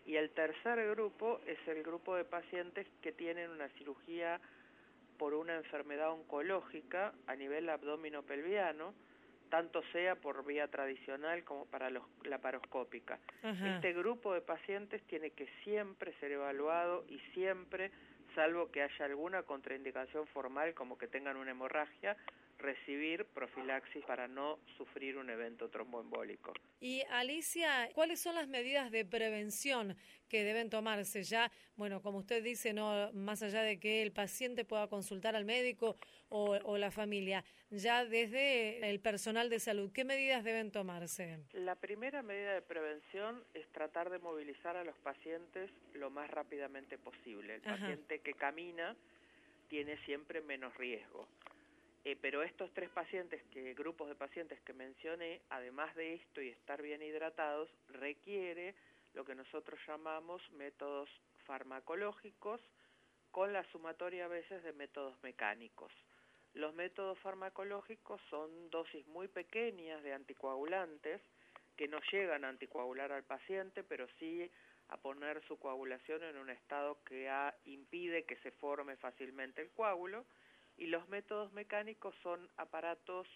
[0.06, 4.40] Y el tercer grupo es el grupo de pacientes que tienen una cirugía
[5.18, 8.94] por una enfermedad oncológica a nivel abdominopelviano,
[9.50, 13.18] tanto sea por vía tradicional como para los, laparoscópica.
[13.42, 13.76] Ajá.
[13.76, 17.90] Este grupo de pacientes tiene que siempre ser evaluado y siempre,
[18.34, 22.16] salvo que haya alguna contraindicación formal como que tengan una hemorragia,
[22.60, 26.52] recibir profilaxis para no sufrir un evento tromboembólico.
[26.80, 29.96] Y Alicia, ¿cuáles son las medidas de prevención
[30.28, 31.50] que deben tomarse ya?
[31.76, 35.96] Bueno, como usted dice, no más allá de que el paciente pueda consultar al médico
[36.28, 41.38] o, o la familia, ya desde el personal de salud, ¿qué medidas deben tomarse?
[41.52, 46.98] La primera medida de prevención es tratar de movilizar a los pacientes lo más rápidamente
[46.98, 47.56] posible.
[47.56, 47.76] El Ajá.
[47.78, 48.96] paciente que camina
[49.68, 51.28] tiene siempre menos riesgo.
[52.04, 56.48] Eh, pero estos tres pacientes, que grupos de pacientes que mencioné, además de esto y
[56.48, 58.74] estar bien hidratados, requiere
[59.12, 61.10] lo que nosotros llamamos métodos
[61.44, 62.60] farmacológicos
[63.30, 65.92] con la sumatoria a veces de métodos mecánicos.
[66.54, 71.20] Los métodos farmacológicos son dosis muy pequeñas de anticoagulantes
[71.76, 74.50] que no llegan a anticoagular al paciente, pero sí
[74.88, 77.30] a poner su coagulación en un estado que
[77.64, 80.24] impide que se forme fácilmente el coágulo
[80.80, 83.28] y los métodos mecánicos son aparatos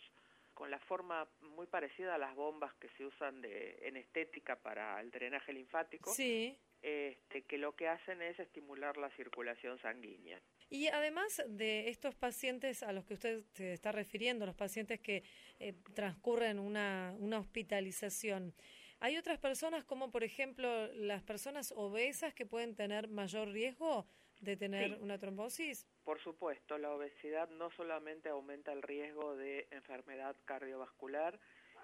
[0.55, 4.99] con la forma muy parecida a las bombas que se usan de, en estética para
[5.01, 6.57] el drenaje linfático, Sí.
[6.81, 10.41] este, que lo que hacen es estimular la circulación sanguínea.
[10.71, 15.23] Y además de estos pacientes a los que usted se está refiriendo, los pacientes que
[15.59, 18.55] eh, transcurren una, una hospitalización,
[19.01, 24.07] ¿hay otras personas como por ejemplo las personas obesas que pueden tener mayor riesgo
[24.45, 24.99] de tener Sí.
[25.03, 25.87] una trombosis?
[26.05, 31.39] Por supuesto, la obesidad no solamente aumenta el riesgo de enfermedad cardiovascular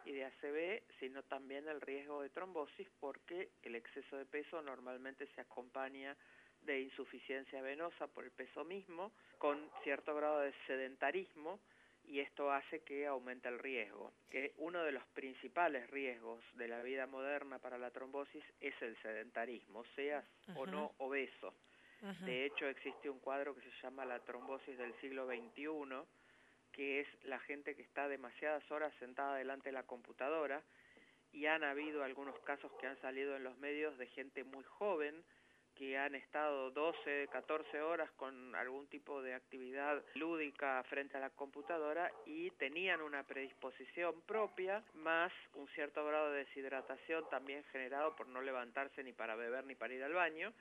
[0.05, 5.27] y de ACV, sino también el riesgo de trombosis porque el exceso de peso normalmente
[5.35, 6.17] se acompaña
[6.63, 11.59] de insuficiencia venosa por el peso mismo, con cierto grado de sedentarismo,
[12.05, 14.13] y esto hace que aumente el riesgo.
[14.31, 18.97] Que uno de los principales riesgos de la vida moderna para la trombosis es el
[19.03, 20.25] sedentarismo, seas
[20.57, 21.55] o no obeso.
[22.21, 26.03] De hecho, existe un cuadro que se llama la trombosis del siglo XXI,
[26.73, 30.63] que es la gente que está demasiadas horas sentada delante de la computadora,
[31.33, 35.25] y han habido algunos casos que han salido en los medios de gente muy joven
[35.81, 41.31] que han estado 12, 14 horas con algún tipo de actividad lúdica frente a la
[41.31, 48.29] computadora y tenían una predisposición propia, más un cierto grado de deshidratación también generado por
[48.29, 50.53] no levantarse ni para beber ni para ir al baño,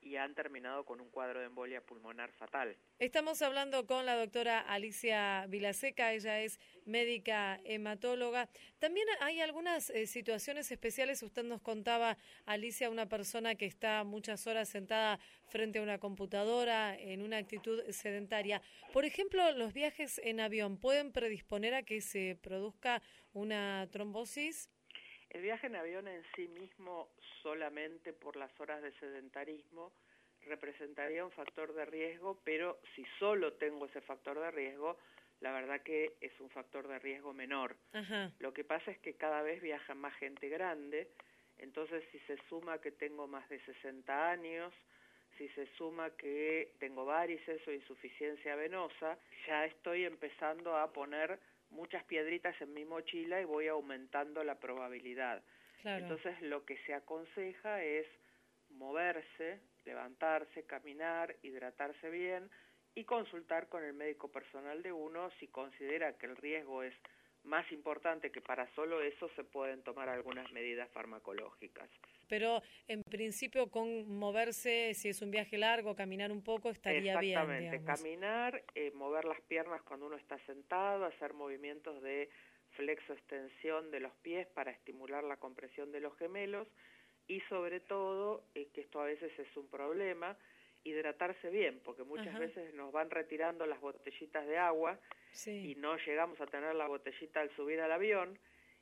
[0.00, 2.76] y han terminado con un cuadro de embolia pulmonar fatal.
[2.98, 8.48] Estamos hablando con la doctora Alicia Vilaseca, ella es médica hematóloga.
[8.78, 14.46] También hay algunas eh, situaciones especiales, usted nos contaba, Alicia, una persona que está muchas
[14.46, 15.18] horas sentada
[15.48, 18.62] frente a una computadora en una actitud sedentaria.
[18.92, 24.70] Por ejemplo, los viajes en avión pueden predisponer a que se produzca una trombosis.
[25.30, 27.10] El viaje en avión en sí mismo,
[27.42, 29.92] solamente por las horas de sedentarismo,
[30.42, 34.98] representaría un factor de riesgo, pero si solo tengo ese factor de riesgo,
[35.40, 37.76] la verdad que es un factor de riesgo menor.
[37.92, 38.32] Ajá.
[38.38, 41.08] Lo que pasa es que cada vez viaja más gente grande,
[41.58, 44.72] entonces si se suma que tengo más de 60 años,
[45.36, 51.38] si se suma que tengo varices o insuficiencia venosa, ya estoy empezando a poner
[51.70, 55.42] muchas piedritas en mi mochila y voy aumentando la probabilidad.
[55.82, 56.02] Claro.
[56.02, 58.06] Entonces lo que se aconseja es
[58.70, 62.50] moverse, levantarse, caminar, hidratarse bien
[62.94, 66.94] y consultar con el médico personal de uno si considera que el riesgo es
[67.44, 71.88] más importante que para solo eso se pueden tomar algunas medidas farmacológicas.
[72.28, 77.38] Pero en principio con moverse, si es un viaje largo, caminar un poco, estaría bien.
[77.38, 82.28] Exactamente, caminar, eh, mover las piernas cuando uno está sentado, hacer movimientos de
[82.76, 86.68] flexo-extensión de los pies para estimular la compresión de los gemelos
[87.26, 90.36] y sobre todo, eh, que esto a veces es un problema,
[90.84, 92.38] hidratarse bien, porque muchas Ajá.
[92.38, 94.98] veces nos van retirando las botellitas de agua
[95.32, 95.72] Sí.
[95.72, 98.38] y no llegamos a tener la botellita al subir al avión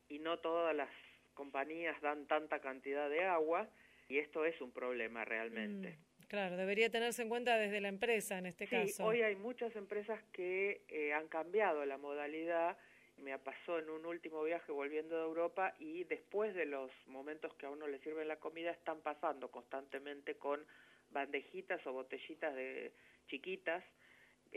[0.08, 0.90] y no todas las
[1.36, 3.68] compañías dan tanta cantidad de agua
[4.08, 5.90] y esto es un problema realmente.
[5.98, 9.04] Mm, claro, debería tenerse en cuenta desde la empresa en este Sí, caso.
[9.04, 12.76] hoy hay muchas empresas que eh, han cambiado la modalidad.
[13.18, 17.66] Me pasó en un último viaje volviendo de Europa y después de los momentos que
[17.66, 20.64] a uno le sirve la comida están pasando constantemente con
[21.10, 22.92] bandejitas o botellitas de
[23.28, 23.82] chiquitas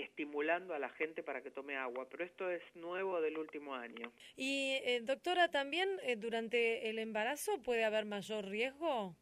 [0.04, 4.12] estimulando a la gente para que tome agua, pero esto es nuevo del último año.
[4.36, 9.16] Y eh, doctora, también eh, durante el embarazo puede haber mayor riesgo.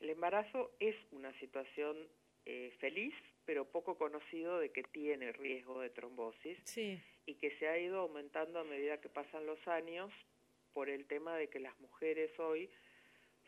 [0.00, 1.96] El embarazo es una situación
[2.44, 3.14] eh, feliz,
[3.44, 7.00] pero poco conocido de que tiene riesgo de trombosis Sí.
[7.26, 10.12] y que se ha ido aumentando a medida que pasan los años
[10.72, 12.68] por el tema de que las mujeres hoy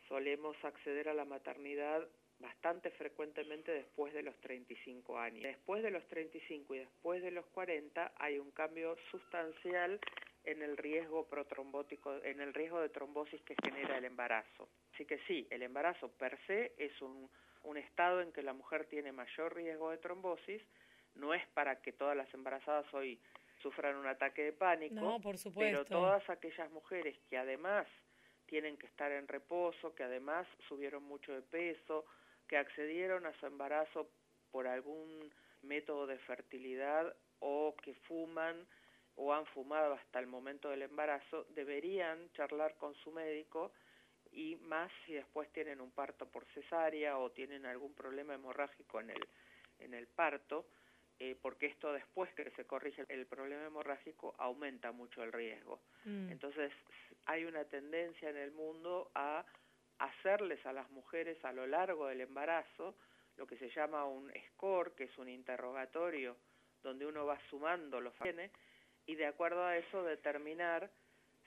[0.08, 2.08] solemos acceder a la maternidad
[2.40, 5.42] bastante frecuentemente después de los 35 años.
[5.42, 9.98] Después de los 35 y después de los 40 hay un cambio sustancial
[10.44, 14.68] en el riesgo protrombótico, en el riesgo de trombosis que genera el embarazo.
[14.94, 17.28] Así que sí, el embarazo per se es un,
[17.64, 20.62] un estado en que la mujer tiene mayor riesgo de trombosis,
[21.16, 23.20] no es para que todas las embarazadas hoy
[23.60, 25.58] sufran un ataque de pánico, No, por supuesto.
[25.60, 27.86] pero todas aquellas mujeres que además
[28.46, 32.06] tienen que estar en reposo, que además subieron mucho de peso,
[32.48, 34.10] que accedieron a su embarazo
[34.50, 35.32] por algún
[35.62, 38.66] método de fertilidad o que fuman
[39.16, 43.72] o han fumado hasta el momento del embarazo, deberían charlar con su médico
[44.30, 49.10] y más si después tienen un parto por cesárea o tienen algún problema hemorrágico en
[49.10, 49.28] el,
[49.80, 50.66] en el parto,
[51.18, 55.80] eh, porque esto después que se corrige el problema hemorrágico aumenta mucho el riesgo.
[56.04, 56.30] Mm.
[56.30, 56.72] Entonces
[57.26, 59.44] hay una tendencia en el mundo a
[59.98, 62.96] hacerles a las mujeres a lo largo del embarazo
[63.36, 66.36] lo que se llama un score, que es un interrogatorio
[66.82, 68.50] donde uno va sumando los factores
[69.06, 70.90] y de acuerdo a eso determinar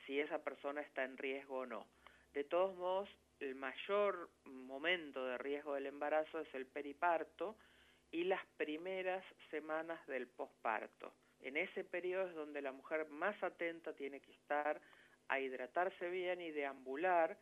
[0.05, 1.85] si esa persona está en riesgo o no.
[2.33, 7.57] De todos modos, el mayor momento de riesgo del embarazo es el periparto
[8.11, 11.13] y las primeras semanas del posparto.
[11.41, 14.79] En ese periodo es donde la mujer más atenta tiene que estar
[15.27, 17.37] a hidratarse bien y deambular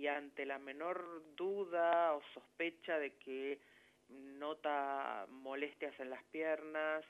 [0.00, 3.58] y ante la menor duda o sospecha de que
[4.08, 7.04] nota molestias en las piernas,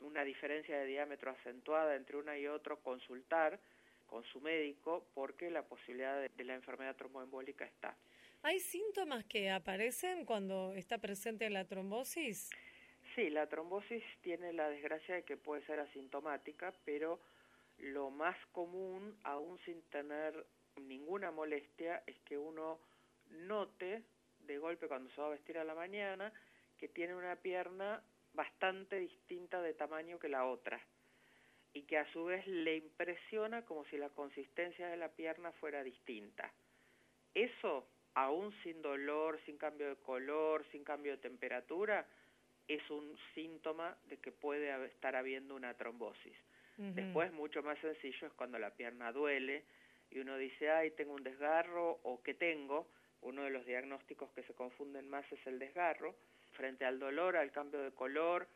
[0.00, 3.60] una diferencia de diámetro acentuada entre una y otro, consultar
[4.06, 7.94] con su médico porque la posibilidad de, de la enfermedad tromboembólica está.
[8.42, 12.48] ¿Hay síntomas que aparecen cuando está presente la trombosis?
[13.14, 17.20] Sí, la trombosis tiene la desgracia de que puede ser asintomática, pero
[17.76, 20.46] lo más común, aún sin tener
[20.80, 22.80] ninguna molestia, es que uno
[23.30, 24.02] note
[24.40, 26.32] de golpe cuando se va a vestir a la mañana
[26.78, 28.02] que tiene una pierna
[28.34, 30.80] bastante distinta de tamaño que la otra
[31.74, 35.82] y que a su vez le impresiona como si la consistencia de la pierna fuera
[35.82, 36.52] distinta.
[37.34, 42.06] Eso, aún sin dolor, sin cambio de color, sin cambio de temperatura,
[42.68, 46.36] es un síntoma de que puede estar habiendo una trombosis.
[46.76, 49.64] Después, mucho más sencillo es cuando la pierna duele
[50.12, 52.88] y uno dice, ay, tengo un desgarro o ¿qué tengo?
[53.22, 56.14] Uno de los diagnósticos que se confunden más es el desgarro.
[56.52, 58.46] Frente al dolor, al cambio de color,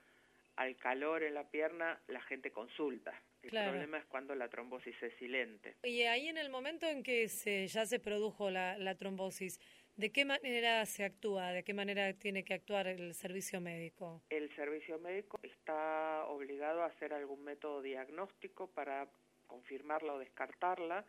[0.56, 3.12] al calor en la pierna, la gente consulta.
[3.42, 3.70] El Claro.
[3.70, 5.76] problema es cuando la trombosis es silente.
[5.84, 9.60] Y ahí en el momento en que se, ya se produjo la, la trombosis,
[9.96, 11.52] ¿de qué manera se actúa?
[11.52, 14.20] ¿De qué manera tiene que actuar el servicio médico?
[14.30, 19.06] El servicio médico está obligado a hacer algún método diagnóstico para
[19.46, 21.04] confirmarla o descartarla,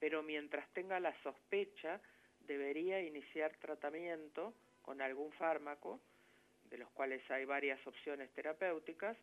[0.00, 2.00] pero mientras tenga la sospecha,
[2.40, 6.00] debería iniciar tratamiento con algún fármaco,
[6.70, 9.16] de los cuales hay varias opciones terapéuticas,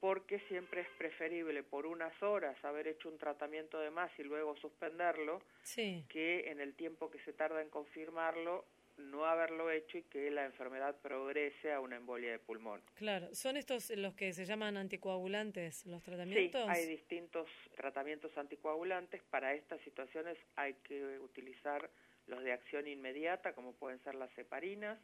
[0.00, 4.56] porque siempre es preferible por unas horas haber hecho un tratamiento de más y luego
[4.56, 6.04] suspenderlo, Sí.
[6.08, 8.66] que en el tiempo que se tarda en confirmarlo
[8.96, 12.80] no haberlo hecho y que la enfermedad progrese a una embolia de pulmón.
[12.94, 16.68] Claro, ¿son estos los que se llaman anticoagulantes, los Sí, tratamientos?
[16.68, 19.22] hay distintos tratamientos anticoagulantes.
[19.24, 21.90] Para estas situaciones hay que utilizar
[22.26, 24.98] los de acción inmediata, como pueden ser las heparinas,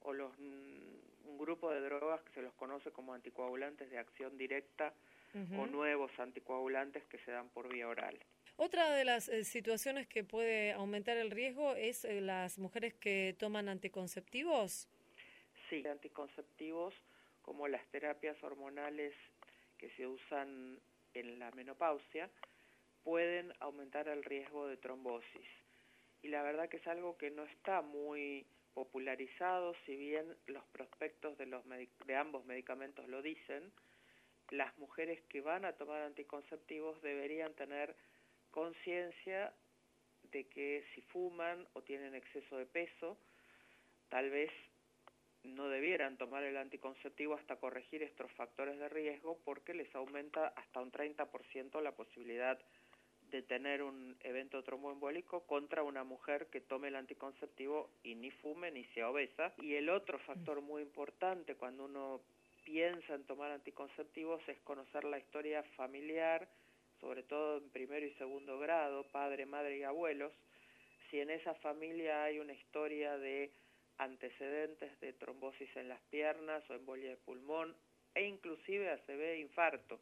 [0.00, 4.36] o los mm, un grupo de drogas que se los conoce como anticoagulantes de acción
[4.36, 4.92] directa
[5.56, 8.18] o nuevos anticoagulantes que se dan por vía oral.
[8.60, 13.36] Otra de las eh, situaciones que puede aumentar el riesgo es eh, las mujeres que
[13.38, 14.88] toman anticonceptivos.
[15.70, 16.92] Sí, anticonceptivos
[17.42, 19.14] como las terapias hormonales
[19.78, 20.80] que se usan
[21.14, 22.28] en la menopausia
[23.04, 25.48] pueden aumentar el riesgo de trombosis.
[26.22, 28.44] Y la verdad que es algo que no está muy
[28.74, 31.62] popularizado, si bien los prospectos de, los
[32.06, 33.70] de ambos medicamentos lo dicen,
[34.50, 37.94] las mujeres que van a tomar anticonceptivos deberían tener
[38.58, 39.52] conciencia
[40.32, 43.16] de que si fuman o tienen exceso de peso,
[44.08, 44.50] tal vez
[45.44, 50.80] no debieran tomar el anticonceptivo hasta corregir estos factores de riesgo porque les aumenta hasta
[50.80, 52.58] un 30% la posibilidad
[53.30, 58.72] de tener un evento tromboembólico contra una mujer que tome el anticonceptivo y ni fume
[58.72, 59.54] ni sea obesa.
[59.58, 62.22] Y el otro factor muy importante cuando uno
[62.64, 66.48] piensa en tomar anticonceptivos es conocer la historia familiar,
[67.00, 70.32] sobre todo en primero y segundo grado, padre, madre y abuelos.
[71.10, 73.50] Si en esa familia hay una historia de
[73.98, 77.74] antecedentes de trombosis en las piernas o embolia de pulmón
[78.14, 80.00] e inclusive ACV infarto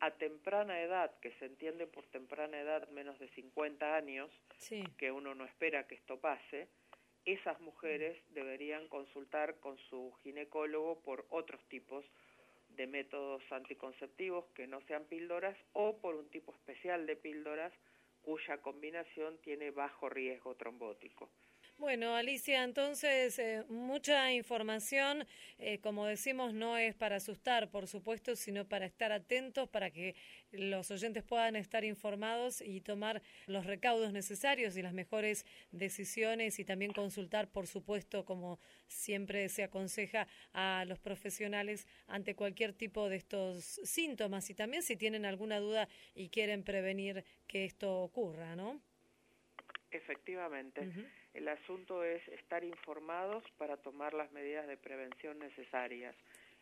[0.00, 4.82] a temprana edad, que se entiende por temprana edad menos de 50 años, Sí.
[4.96, 6.68] que uno no espera que esto pase,
[7.26, 12.04] esas mujeres deberían consultar con su ginecólogo por otros tipos
[12.80, 17.74] de métodos anticonceptivos que no sean píldoras o por un tipo especial de píldoras
[18.22, 21.28] cuya combinación tiene bajo riesgo trombótico.
[21.80, 25.26] Bueno, Alicia, entonces eh, mucha información,
[25.58, 30.14] eh, como decimos, no es para asustar, por supuesto, sino para estar atentos, para que
[30.52, 36.66] los oyentes puedan estar informados y tomar los recaudos necesarios y las mejores decisiones y
[36.66, 43.16] también consultar, por supuesto, como siempre se aconseja a los profesionales ante cualquier tipo de
[43.16, 48.82] estos síntomas y también si tienen alguna duda y quieren prevenir que esto ocurra, ¿no?
[49.90, 50.88] Efectivamente.
[51.34, 56.14] El asunto es estar informados para tomar las medidas de prevención necesarias,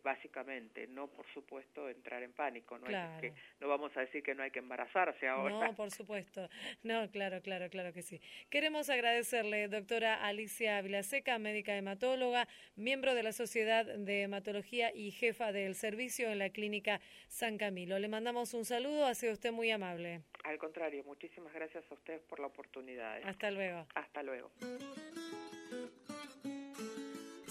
[0.02, 3.20] básicamente, no por supuesto entrar en pánico, no, hay Claro.
[3.20, 5.68] que, no vamos a decir que no hay que embarazarse ahora.
[5.68, 6.48] No, por supuesto.
[6.82, 8.20] No, claro, claro, claro que sí.
[8.50, 15.52] Queremos agradecerle, doctora Alicia Vilaseca, médica hematóloga, miembro de la Sociedad de Hematología y jefa
[15.52, 17.98] del servicio en la Clínica San Camilo.
[17.98, 20.22] Le mandamos un saludo, ha sido usted muy amable.
[20.44, 23.20] Al contrario, muchísimas gracias a ustedes por la oportunidad.
[23.24, 23.86] Hasta luego.
[23.94, 24.50] Hasta luego.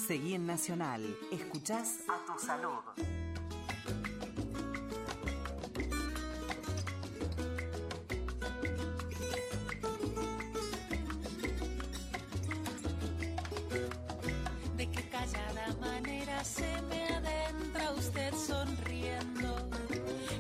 [0.08, 1.04] Seguí en Nacional.
[1.34, 2.80] Escuchás a tu salud.
[14.78, 19.70] De qué callada manera se me adentra usted sonriendo,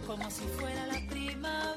[0.07, 1.76] como si fuera la primavera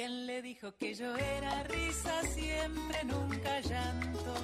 [0.00, 4.34] ¿Quién le dijo que yo era risa siempre, nunca llanto?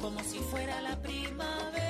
[0.00, 1.81] Como si fuera la primavera,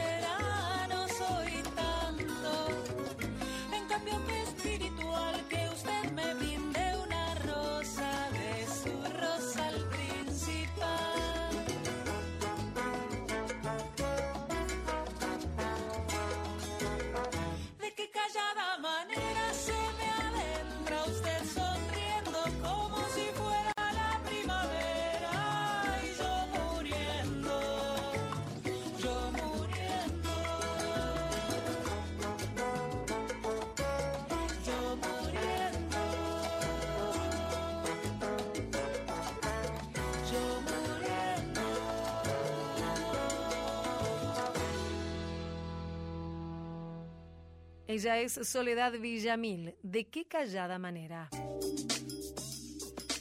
[47.92, 49.74] Ella es Soledad Villamil.
[49.82, 51.28] ¿De qué callada manera?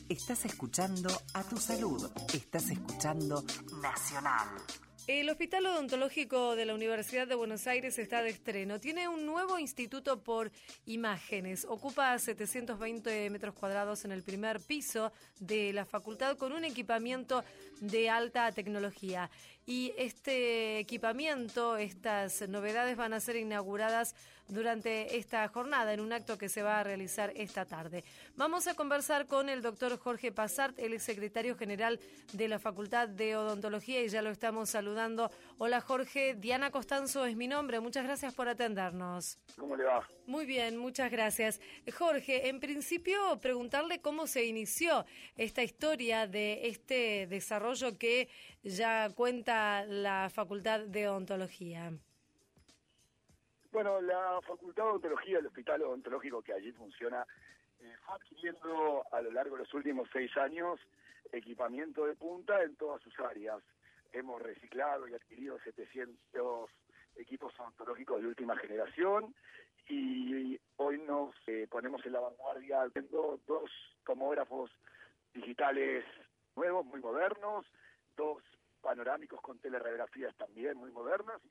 [0.07, 2.09] Estás escuchando a tu salud.
[2.33, 3.43] Estás escuchando
[3.81, 4.47] Nacional.
[5.07, 8.79] El Hospital Odontológico de la Universidad de Buenos Aires está de estreno.
[8.79, 10.53] Tiene un nuevo instituto por
[10.85, 11.65] imágenes.
[11.65, 17.43] Ocupa 720 metros cuadrados en el primer piso de la facultad con un equipamiento
[17.81, 19.29] de alta tecnología.
[19.65, 24.15] Y este equipamiento, estas novedades van a ser inauguradas
[24.47, 28.03] durante esta jornada en un acto que se va a realizar esta tarde.
[28.35, 31.99] Vamos a conversar con el doctor Jorge Pasart, el secretario general
[32.33, 35.31] de la Facultad de Odontología y ya lo estamos saludando.
[35.57, 39.37] Hola Jorge, Diana Costanzo es mi nombre, muchas gracias por atendernos.
[39.57, 40.05] ¿Cómo le va?
[40.25, 41.61] Muy bien, muchas gracias.
[41.97, 45.05] Jorge, en principio preguntarle cómo se inició
[45.37, 48.27] esta historia de este desarrollo que
[48.63, 51.91] ya cuenta la Facultad de Odontología.
[53.71, 57.25] Bueno, la Facultad de Odontología, el Hospital Odontológico que allí funciona,
[57.79, 60.81] eh, fue adquiriendo a lo largo de los últimos seis años
[61.31, 63.63] equipamiento de punta en todas sus áreas.
[64.11, 66.69] Hemos reciclado y adquirido 700
[67.15, 69.33] equipos odontológicos de última generación
[69.87, 73.71] y hoy nos eh, ponemos en la vanguardia viendo dos
[74.05, 74.69] tomógrafos
[75.33, 76.03] digitales
[76.55, 77.65] nuevos, muy modernos,
[78.15, 78.43] dos
[78.81, 81.41] panorámicos con teleradiografías también muy modernas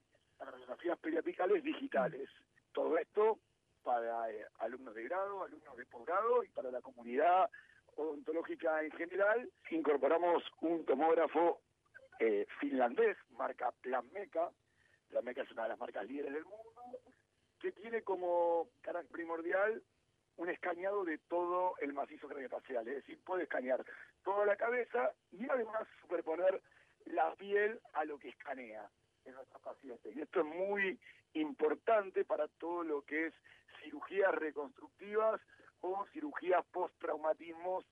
[0.44, 2.28] radiografías periapicales digitales.
[2.72, 3.38] Todo esto
[3.82, 7.50] para eh, alumnos de grado, alumnos de posgrado y para la comunidad
[7.96, 9.50] odontológica en general.
[9.70, 11.60] Incorporamos un tomógrafo
[12.18, 14.50] eh, finlandés, marca Planmeca.
[15.08, 17.00] Planmeca es una de las marcas líderes del mundo,
[17.58, 19.82] que tiene como carácter primordial
[20.36, 23.84] un escaneado de todo el macizo craneofacial, es decir, puede escanear
[24.22, 26.62] toda la cabeza y además superponer
[27.06, 28.88] la piel a lo que escanea
[29.24, 30.14] en nuestros pacientes.
[30.14, 30.98] Y esto es muy
[31.34, 33.34] importante para todo lo que es
[33.82, 35.40] cirugías reconstructivas
[35.80, 37.84] o cirugías post-traumatismos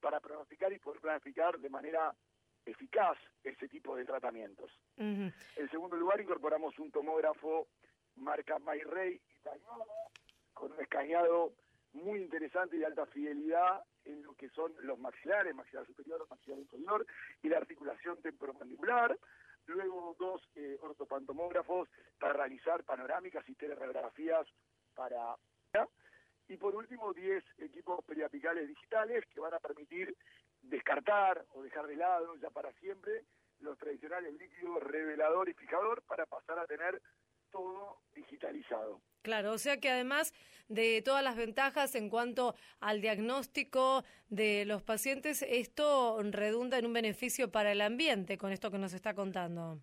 [0.00, 2.14] para pronosticar y poder planificar de manera
[2.64, 4.70] eficaz ese tipo de tratamientos.
[4.96, 7.68] En segundo lugar, incorporamos un tomógrafo
[8.16, 9.84] marca MyRay italiano
[10.52, 11.52] con un escaneado
[11.96, 16.58] muy interesante y de alta fidelidad en lo que son los maxilares, maxilar superior, maxilar
[16.58, 17.06] inferior
[17.42, 19.16] y la articulación temporomandibular
[19.66, 21.88] luego dos eh, ortopantomógrafos
[22.18, 24.46] para realizar panorámicas y teleradiografías
[24.94, 25.36] para...
[26.48, 30.16] Y por último, 10 equipos periapicales digitales que van a permitir
[30.62, 33.24] descartar o dejar de lado ya para siempre
[33.60, 37.02] los tradicionales líquidos revelador y fijador para pasar a tener
[37.50, 39.00] todo digitalizado.
[39.26, 40.32] Claro, o sea que además
[40.68, 46.92] de todas las ventajas en cuanto al diagnóstico de los pacientes, esto redunda en un
[46.92, 49.80] beneficio para el ambiente con esto que nos está contando.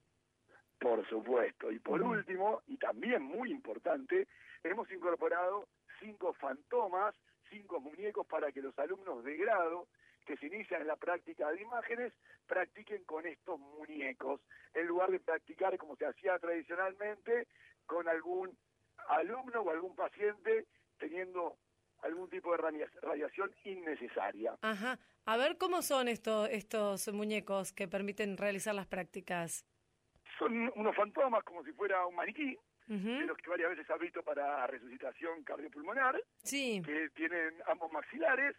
[0.79, 1.73] Por supuesto.
[1.73, 4.29] Y por último, y también muy importante,
[4.63, 5.67] hemos incorporado
[5.99, 7.13] cinco fantomas,
[7.49, 9.89] cinco muñecos para que los alumnos de grado
[10.25, 12.13] que se inician en la práctica de imágenes
[12.47, 14.39] practiquen con estos muñecos,
[14.73, 17.49] en lugar de practicar como se hacía tradicionalmente
[17.85, 18.57] con algún
[19.09, 20.65] alumno o algún paciente
[20.97, 21.57] teniendo
[22.01, 22.57] algún tipo de
[23.01, 24.57] radiación innecesaria.
[24.61, 24.99] Ajá.
[25.25, 29.65] A ver cómo son estos estos muñecos que permiten realizar las prácticas.
[30.37, 34.21] Son unos fantomas como si fuera un maniquí, de los que varias veces ha visto
[34.23, 36.81] para resucitación cardiopulmonar, sí.
[36.83, 38.55] que tienen ambos maxilares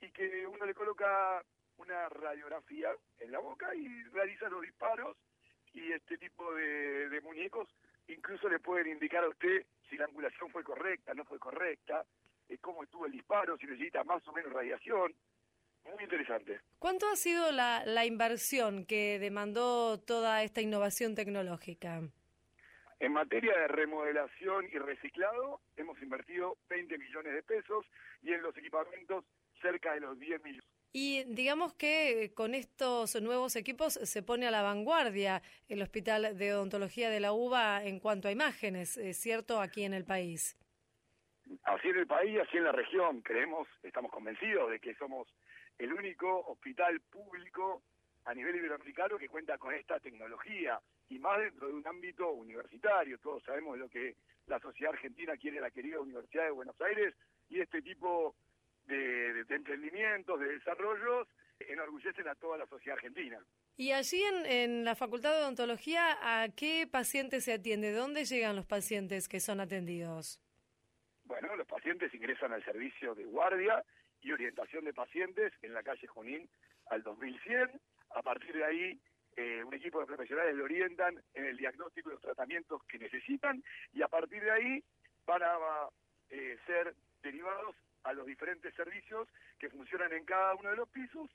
[0.00, 1.42] y que uno le coloca
[1.76, 5.16] una radiografía en la boca y realiza los disparos
[5.72, 7.68] y este tipo de, de muñecos
[8.12, 12.04] incluso le pueden indicar a usted si la angulación fue correcta, no fue correcta,
[12.48, 15.14] eh, cómo estuvo el disparo, si necesita más o menos radiación.
[15.84, 16.60] Muy interesante.
[16.78, 22.02] ¿Cuánto ha sido la, la inversión que demandó toda esta innovación tecnológica?
[23.00, 27.86] En materia de remodelación y reciclado, hemos invertido 20 millones de pesos
[28.22, 29.24] y en los equipamientos
[29.62, 30.79] cerca de los 10 millones.
[30.92, 36.52] Y digamos que con estos nuevos equipos se pone a la vanguardia el Hospital de
[36.52, 39.60] Odontología de la UBA en cuanto a imágenes, ¿es cierto?
[39.60, 40.56] Aquí en el país.
[41.62, 43.22] Así en el país, así en la región.
[43.22, 45.28] Creemos, estamos convencidos de que somos
[45.78, 47.82] el único hospital público
[48.24, 53.18] a nivel iberoamericano que cuenta con esta tecnología y más dentro de un ámbito universitario.
[53.18, 54.16] Todos sabemos lo que
[54.46, 57.14] la sociedad argentina quiere la querida Universidad de Buenos Aires
[57.48, 58.34] y este tipo
[58.96, 61.28] de, emprendimientos, de desarrollos,
[61.58, 63.38] enorgullecen a toda la sociedad argentina.
[63.76, 67.92] Y allí en, en, la Facultad de Odontología, ¿a qué pacientes se atiende?
[67.92, 70.40] ¿De dónde llegan los pacientes que son atendidos?
[71.24, 73.84] Bueno, los pacientes ingresan al servicio de guardia
[74.20, 76.48] y orientación de pacientes en la calle Junín
[76.86, 77.70] al 2100.
[78.16, 79.00] A partir de ahí,
[79.36, 83.62] eh, un equipo de profesionales lo orientan en el diagnóstico y los tratamientos que necesitan
[83.92, 84.84] y a partir de ahí
[85.24, 85.56] van a
[86.30, 89.28] eh, ser derivados a los diferentes servicios
[89.58, 91.30] que funcionan en cada uno de los pisos,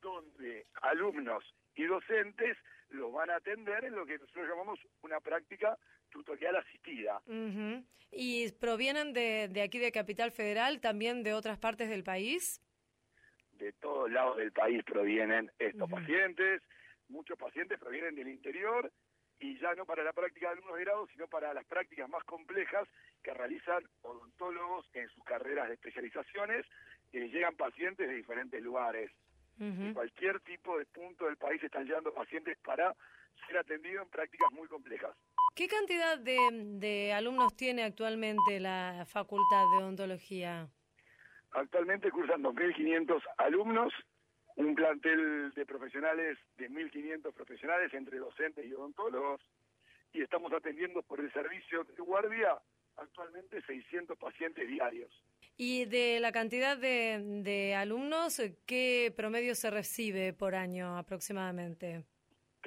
[0.00, 1.44] donde alumnos
[1.74, 2.56] y docentes
[2.90, 5.76] los van a atender en lo que nosotros llamamos una práctica
[6.10, 7.20] tutorial asistida.
[8.10, 12.62] ¿Y provienen de, de aquí de Capital Federal, también de otras partes del país?
[13.52, 16.62] De todos lados del país provienen estos pacientes,
[17.08, 18.90] muchos pacientes provienen del interior
[19.40, 22.24] y ya no para la práctica de alumnos de grado, sino para las prácticas más
[22.24, 22.88] complejas
[23.22, 26.66] que realizan odontólogos en sus carreras de especializaciones,
[27.12, 29.10] eh, llegan pacientes de diferentes lugares.
[29.60, 32.94] En cualquier tipo de punto del país están llegando pacientes para
[33.44, 35.16] ser atendidos en prácticas muy complejas.
[35.56, 36.38] ¿Qué cantidad de,
[36.78, 40.68] de alumnos tiene actualmente la Facultad de Odontología?
[41.50, 43.92] Actualmente cursan 2.500 alumnos,
[44.58, 49.40] un plantel de profesionales de 1.500 profesionales entre docentes y odontólogos,
[50.12, 52.58] y estamos atendiendo por el servicio de guardia
[52.96, 55.10] actualmente 600 pacientes diarios.
[55.56, 62.04] Y de la cantidad de, de alumnos, ¿qué promedio se recibe por año aproximadamente?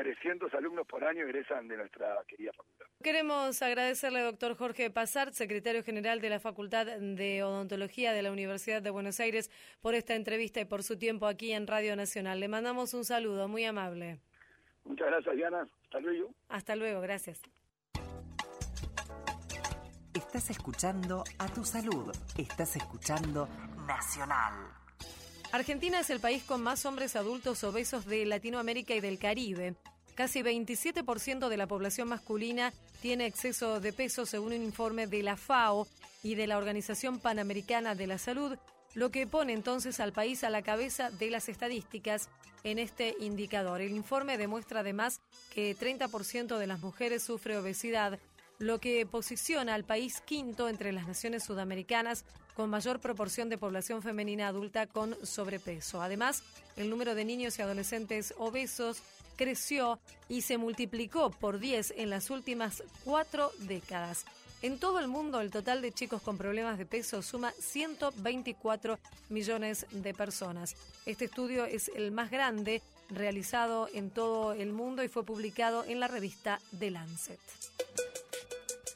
[0.01, 2.87] 300 alumnos por año egresan de nuestra querida facultad.
[3.03, 8.31] Queremos agradecerle al doctor Jorge Pasart, secretario general de la Facultad de Odontología de la
[8.31, 12.39] Universidad de Buenos Aires, por esta entrevista y por su tiempo aquí en Radio Nacional.
[12.39, 14.19] Le mandamos un saludo muy amable.
[14.85, 15.67] Muchas gracias, Diana.
[15.83, 16.33] Hasta luego.
[16.49, 17.41] Hasta luego, gracias.
[20.15, 22.11] Estás escuchando a tu salud.
[22.39, 23.47] Estás escuchando
[23.85, 24.81] Nacional.
[25.51, 29.75] Argentina es el país con más hombres adultos obesos de Latinoamérica y del Caribe.
[30.21, 35.35] Casi 27% de la población masculina tiene exceso de peso según un informe de la
[35.35, 35.87] FAO
[36.21, 38.55] y de la Organización Panamericana de la Salud,
[38.93, 42.29] lo que pone entonces al país a la cabeza de las estadísticas
[42.63, 43.81] en este indicador.
[43.81, 45.21] El informe demuestra además
[45.55, 48.19] que 30% de las mujeres sufre obesidad,
[48.59, 54.03] lo que posiciona al país quinto entre las naciones sudamericanas con mayor proporción de población
[54.03, 55.99] femenina adulta con sobrepeso.
[55.99, 56.43] Además,
[56.75, 59.01] el número de niños y adolescentes obesos
[59.35, 64.25] creció y se multiplicó por 10 en las últimas cuatro décadas.
[64.61, 69.87] En todo el mundo, el total de chicos con problemas de peso suma 124 millones
[69.89, 70.75] de personas.
[71.07, 75.99] Este estudio es el más grande realizado en todo el mundo y fue publicado en
[75.99, 77.39] la revista The Lancet.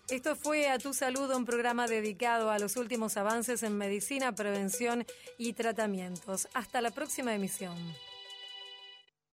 [0.09, 5.03] Esto fue A Tu Salud, un programa dedicado a los últimos avances en medicina, prevención
[5.39, 6.47] y tratamientos.
[6.53, 7.75] Hasta la próxima emisión.